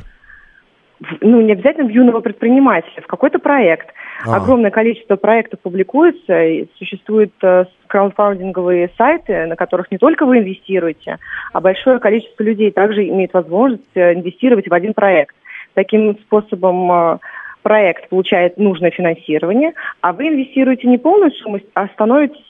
ну, 1.20 1.40
не 1.40 1.52
обязательно 1.52 1.88
в 1.88 1.92
юного 1.92 2.20
предпринимателя, 2.20 3.02
в 3.02 3.06
какой-то 3.06 3.38
проект. 3.38 3.88
А. 4.24 4.36
Огромное 4.36 4.70
количество 4.70 5.16
проектов 5.16 5.60
публикуется, 5.60 6.44
и 6.44 6.68
существуют 6.78 7.32
э, 7.42 7.64
краудфандинговые 7.88 8.90
сайты, 8.96 9.46
на 9.46 9.56
которых 9.56 9.90
не 9.90 9.98
только 9.98 10.26
вы 10.26 10.38
инвестируете, 10.38 11.18
а 11.52 11.60
большое 11.60 11.98
количество 11.98 12.42
людей 12.42 12.70
также 12.70 13.08
имеет 13.08 13.32
возможность 13.32 13.82
э, 13.94 14.14
инвестировать 14.14 14.68
в 14.68 14.74
один 14.74 14.94
проект. 14.94 15.34
Таким 15.74 16.18
способом 16.18 16.90
э, 16.92 17.18
проект 17.62 18.08
получает 18.08 18.58
нужное 18.58 18.90
финансирование, 18.90 19.72
а 20.00 20.12
вы 20.12 20.28
инвестируете 20.28 20.88
не 20.88 20.98
полную 20.98 21.30
сумму, 21.32 21.60
а 21.74 21.86
становитесь 21.88 22.44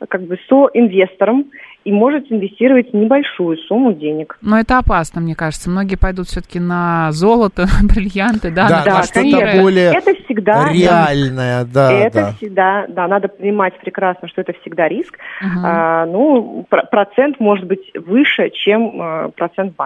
э, 0.00 0.06
как 0.08 0.22
бы 0.22 0.38
соинвестором 0.48 1.46
и 1.84 1.92
можете 1.92 2.34
инвестировать 2.34 2.92
небольшую 2.94 3.58
сумму 3.58 3.92
денег. 3.92 4.38
Но 4.40 4.58
это 4.58 4.78
опасно, 4.78 5.20
мне 5.20 5.34
кажется. 5.34 5.68
Многие 5.70 5.96
пойдут 5.96 6.28
все-таки 6.28 6.58
на 6.58 7.12
золото, 7.12 7.66
бриллианты, 7.82 8.50
да, 8.50 8.68
Да, 8.68 8.78
на 8.78 8.84
да, 8.84 9.02
что-то 9.02 9.60
более 9.60 9.92
это 9.92 10.14
всегда 10.24 10.70
Реальное, 10.72 11.64
да, 11.64 11.92
это 11.92 12.20
да. 12.20 12.32
всегда, 12.32 12.86
да, 12.88 13.06
надо 13.06 13.28
понимать 13.28 13.78
прекрасно, 13.78 14.28
что 14.28 14.40
это 14.40 14.54
всегда 14.62 14.88
риск. 14.88 15.18
Мгм. 15.42 15.64
А, 15.64 16.06
ну, 16.06 16.66
про- 16.68 16.84
процент 16.84 17.38
может 17.38 17.66
быть 17.66 17.90
выше, 17.94 18.50
чем 18.50 19.00
э, 19.00 19.28
процент 19.36 19.74
в 19.74 19.76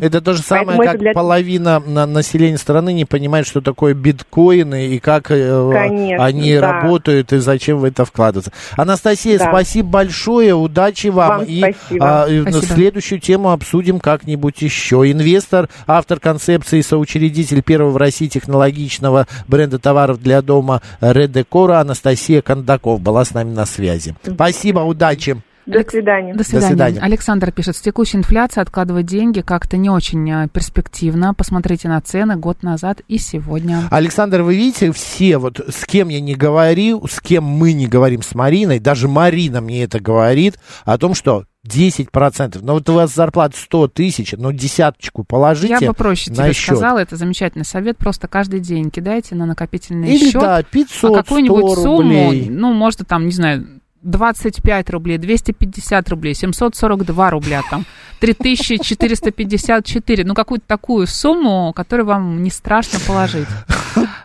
Это 0.00 0.20
то 0.20 0.34
же 0.34 0.42
самое, 0.42 0.66
Поэтому 0.78 0.82
это 0.82 0.92
как 0.92 1.00
для- 1.00 1.12
половина 1.12 1.80
на- 1.80 2.06
населения 2.06 2.58
страны 2.58 2.92
не 2.92 3.04
понимает, 3.04 3.46
что 3.46 3.60
такое 3.60 3.94
биткоины 3.94 4.88
и 4.88 4.98
как 4.98 5.30
э, 5.30 5.70
Конечно, 5.72 6.24
они 6.24 6.54
да. 6.58 6.60
работают 6.82 7.32
и 7.32 7.38
зачем 7.38 7.78
в 7.78 7.84
это 7.84 8.04
вкладываться. 8.04 8.52
Анастасия, 8.76 9.38
Да. 9.38 9.48
спасибо 9.48 9.88
большое, 9.88 10.54
удачи 10.54 11.06
вам. 11.06 11.38
Вам 11.38 11.44
и 11.44 11.58
спасибо. 11.60 12.22
а, 12.24 12.28
и 12.28 12.42
Спасибо. 12.42 12.66
следующую 12.74 13.20
тему 13.20 13.52
обсудим 13.52 14.00
как-нибудь 14.00 14.60
еще. 14.60 15.10
Инвестор, 15.10 15.68
автор 15.86 16.20
концепции, 16.20 16.80
соучредитель 16.82 17.62
первого 17.62 17.90
в 17.90 17.96
России 17.96 18.26
технологичного 18.26 19.26
бренда 19.48 19.78
товаров 19.78 20.20
для 20.22 20.42
дома 20.42 20.82
Редекора 21.00 21.80
Анастасия 21.80 22.42
Кондаков 22.42 23.00
была 23.00 23.24
с 23.24 23.32
нами 23.32 23.52
на 23.54 23.64
связи. 23.66 24.14
Спасибо, 24.24 24.80
удачи. 24.80 25.40
До 25.66 25.82
свидания. 25.88 26.34
До 26.34 26.44
свидания. 26.44 26.68
свидания. 26.68 27.00
Александр 27.00 27.50
пишет, 27.52 27.76
с 27.76 27.80
текущей 27.80 28.18
инфляцией 28.18 28.62
откладывать 28.62 29.06
деньги 29.06 29.40
как-то 29.40 29.76
не 29.76 29.88
очень 29.90 30.30
а, 30.30 30.48
перспективно. 30.48 31.34
Посмотрите 31.34 31.88
на 31.88 32.00
цены 32.00 32.36
год 32.36 32.62
назад 32.62 33.00
и 33.08 33.18
сегодня. 33.18 33.88
Александр, 33.90 34.42
вы 34.42 34.56
видите, 34.56 34.92
все, 34.92 35.38
вот 35.38 35.60
с 35.68 35.84
кем 35.86 36.08
я 36.08 36.20
не 36.20 36.34
говорил, 36.34 37.06
с 37.08 37.20
кем 37.20 37.44
мы 37.44 37.72
не 37.72 37.86
говорим 37.86 38.22
с 38.22 38.34
Мариной, 38.34 38.78
даже 38.78 39.08
Марина 39.08 39.60
мне 39.60 39.84
это 39.84 40.00
говорит, 40.00 40.58
о 40.84 40.98
том, 40.98 41.14
что 41.14 41.44
10%. 41.66 42.58
Но 42.62 42.74
вот 42.74 42.88
у 42.88 42.94
вас 42.94 43.14
зарплата 43.14 43.56
100 43.58 43.88
тысяч, 43.88 44.34
ну 44.36 44.52
десяточку 44.52 45.24
положите 45.24 45.76
Я 45.80 45.88
бы 45.88 45.94
проще 45.94 46.30
на 46.30 46.44
тебе 46.44 46.52
счет. 46.52 46.76
сказала, 46.76 46.98
это 46.98 47.16
замечательный 47.16 47.64
совет. 47.64 47.96
Просто 47.96 48.28
каждый 48.28 48.60
день 48.60 48.90
кидайте 48.90 49.34
на 49.34 49.46
накопительный 49.46 50.14
Или 50.14 50.30
счет. 50.30 50.42
да, 50.42 50.56
а 50.58 50.62
500, 50.62 51.16
какую-нибудь 51.16 51.72
100 51.72 51.82
сумму, 51.82 52.24
рублей. 52.26 52.48
ну, 52.50 52.72
может, 52.74 53.06
там, 53.08 53.24
не 53.26 53.32
знаю, 53.32 53.66
25 54.04 54.90
рублей, 54.90 55.18
250 55.18 56.08
рублей, 56.10 56.34
742 56.34 57.30
рубля, 57.30 57.62
там, 57.70 57.84
3454, 58.20 60.24
ну, 60.24 60.34
какую-то 60.34 60.64
такую 60.66 61.06
сумму, 61.06 61.72
которую 61.74 62.06
вам 62.06 62.42
не 62.42 62.50
страшно 62.50 62.98
положить. 63.06 63.46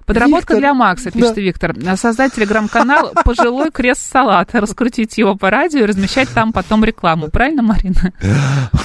Подработка 0.06 0.54
Виктор, 0.54 0.58
для 0.58 0.74
Макса, 0.74 1.12
пишет 1.12 1.36
да. 1.36 1.42
Виктор. 1.42 1.76
Создать 1.96 2.34
телеграм-канал 2.34 3.12
«Пожилой 3.26 3.70
крест-салат», 3.72 4.50
раскрутить 4.56 5.18
его 5.20 5.36
по 5.36 5.52
радио 5.52 5.82
и 5.82 5.86
размещать 5.86 6.30
там 6.30 6.52
потом 6.52 6.84
рекламу. 6.84 7.28
Правильно, 7.28 7.62
Марина? 7.62 8.12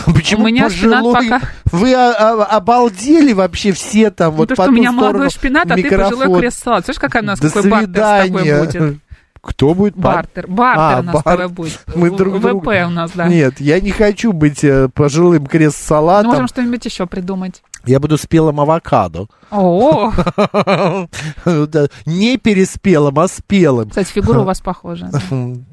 Почему 0.07 0.45
у 0.45 0.49
меня 0.49 0.69
шпинат 0.69 1.03
пожилой? 1.03 1.29
пока- 1.31 1.41
Вы 1.73 1.95
обалдели 1.95 3.33
вообще 3.33 3.73
все 3.73 4.11
там 4.11 4.33
вот 4.33 4.41
Ну, 4.41 4.47
то, 4.49 4.57
по 4.57 4.63
что 4.65 4.73
у 4.73 4.75
меня 4.75 4.93
молодой 4.93 5.31
шпинат, 5.31 5.71
а 5.71 5.75
ты 5.75 5.83
микрофон. 5.83 6.19
пожилой 6.19 6.41
крест-салат. 6.41 6.85
Слышишь, 6.85 7.01
какая 7.01 7.23
у 7.23 7.27
нас, 7.27 7.41
До 7.41 7.49
какой 7.51 7.71
бартер 7.71 7.95
с 7.95 8.27
тобой 8.27 8.43
свидания. 8.43 8.63
будет? 8.91 8.99
Кто 9.45 9.75
будет? 9.75 9.95
бар- 9.95 10.15
Бартер. 10.17 10.47
Бартер 10.49 10.81
А, 10.83 11.01
у 11.01 11.03
нас 11.03 11.23
бар- 11.23 11.49
будет. 11.51 11.85
Мы 11.95 12.11
друг 12.11 12.37
ВП 12.37 12.43
друга- 12.43 12.87
у 12.87 12.91
нас, 12.91 13.11
да. 13.15 13.29
Нет, 13.29 13.61
я 13.61 13.79
не 13.81 13.91
хочу 13.91 14.33
быть 14.33 14.65
э, 14.65 14.89
пожилым 14.89 15.43
Ну, 15.43 15.49
крест-салатом. 15.49 16.31
можем 16.31 16.49
что-нибудь 16.49 16.85
еще 16.85 17.07
придумать. 17.07 17.63
Я 17.85 18.01
буду 18.01 18.17
спелым 18.17 18.59
авокадо. 18.61 19.27
О, 19.51 20.11
Не 22.07 22.39
переспелым, 22.39 23.19
а 23.19 23.29
спелым. 23.29 23.91
кстати, 23.91 24.11
фигура 24.13 24.41
у 24.41 24.45
вас 24.45 24.61
похожа. 24.61 25.11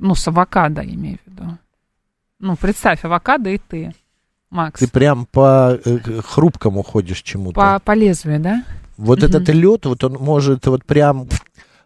Ну, 0.00 0.14
с 0.14 0.28
авокадо, 0.28 0.82
имею 0.82 1.18
в 1.26 1.28
виду. 1.28 1.58
Ну, 2.38 2.54
представь, 2.54 3.04
авокадо 3.04 3.50
и 3.50 3.58
ты, 3.58 3.92
Макс. 4.48 4.78
Ты 4.78 4.86
прям 4.86 5.26
по 5.26 5.76
э, 5.84 5.98
хрупкому 6.24 6.84
ходишь 6.84 7.20
чему-то. 7.22 7.54
По, 7.60 7.80
по 7.84 7.94
лезвию, 7.96 8.38
да? 8.38 8.62
Вот 8.96 9.24
этот 9.24 9.48
лед, 9.48 9.86
вот 9.86 10.04
он 10.04 10.12
может 10.20 10.66
вот 10.68 10.84
прям 10.84 11.26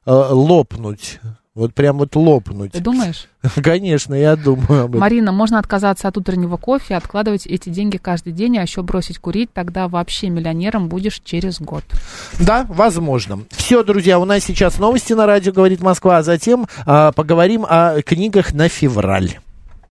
лопнуть. 0.07 1.21
Вот 1.55 1.75
прям 1.75 1.99
вот 1.99 2.17
лопнуть. 2.17 2.73
Ты 2.73 2.81
думаешь? 2.81 3.27
Конечно, 3.63 4.15
я 4.15 4.37
думаю 4.37 4.85
об 4.85 4.91
этом. 4.93 5.01
Марина, 5.01 5.33
можно 5.33 5.59
отказаться 5.59 6.09
от 6.09 6.17
утреннего 6.17 6.57
кофе, 6.57 6.97
откладывать 6.97 7.47
эти 7.47 7.69
деньги 7.69 7.99
каждый 7.99 8.33
день, 8.33 8.57
а 8.57 8.63
еще 8.63 8.83
бросить 8.83 9.19
курить, 9.19 9.53
тогда 9.53 9.87
вообще 9.87 10.31
миллионером 10.31 10.89
будешь 10.89 11.21
через 11.23 11.61
год. 11.61 11.85
Да, 12.41 12.65
возможно. 12.71 13.41
Все, 13.51 13.85
друзья, 13.85 14.19
у 14.19 14.25
нас 14.25 14.45
сейчас 14.45 14.79
новости 14.79 15.13
на 15.13 15.27
радио, 15.27 15.53
говорит 15.53 15.83
Москва, 15.83 16.19
а 16.19 16.23
затем 16.23 16.67
а, 16.87 17.13
поговорим 17.13 17.67
о 17.69 18.01
книгах 18.01 18.55
на 18.55 18.71
февраль. 18.71 19.39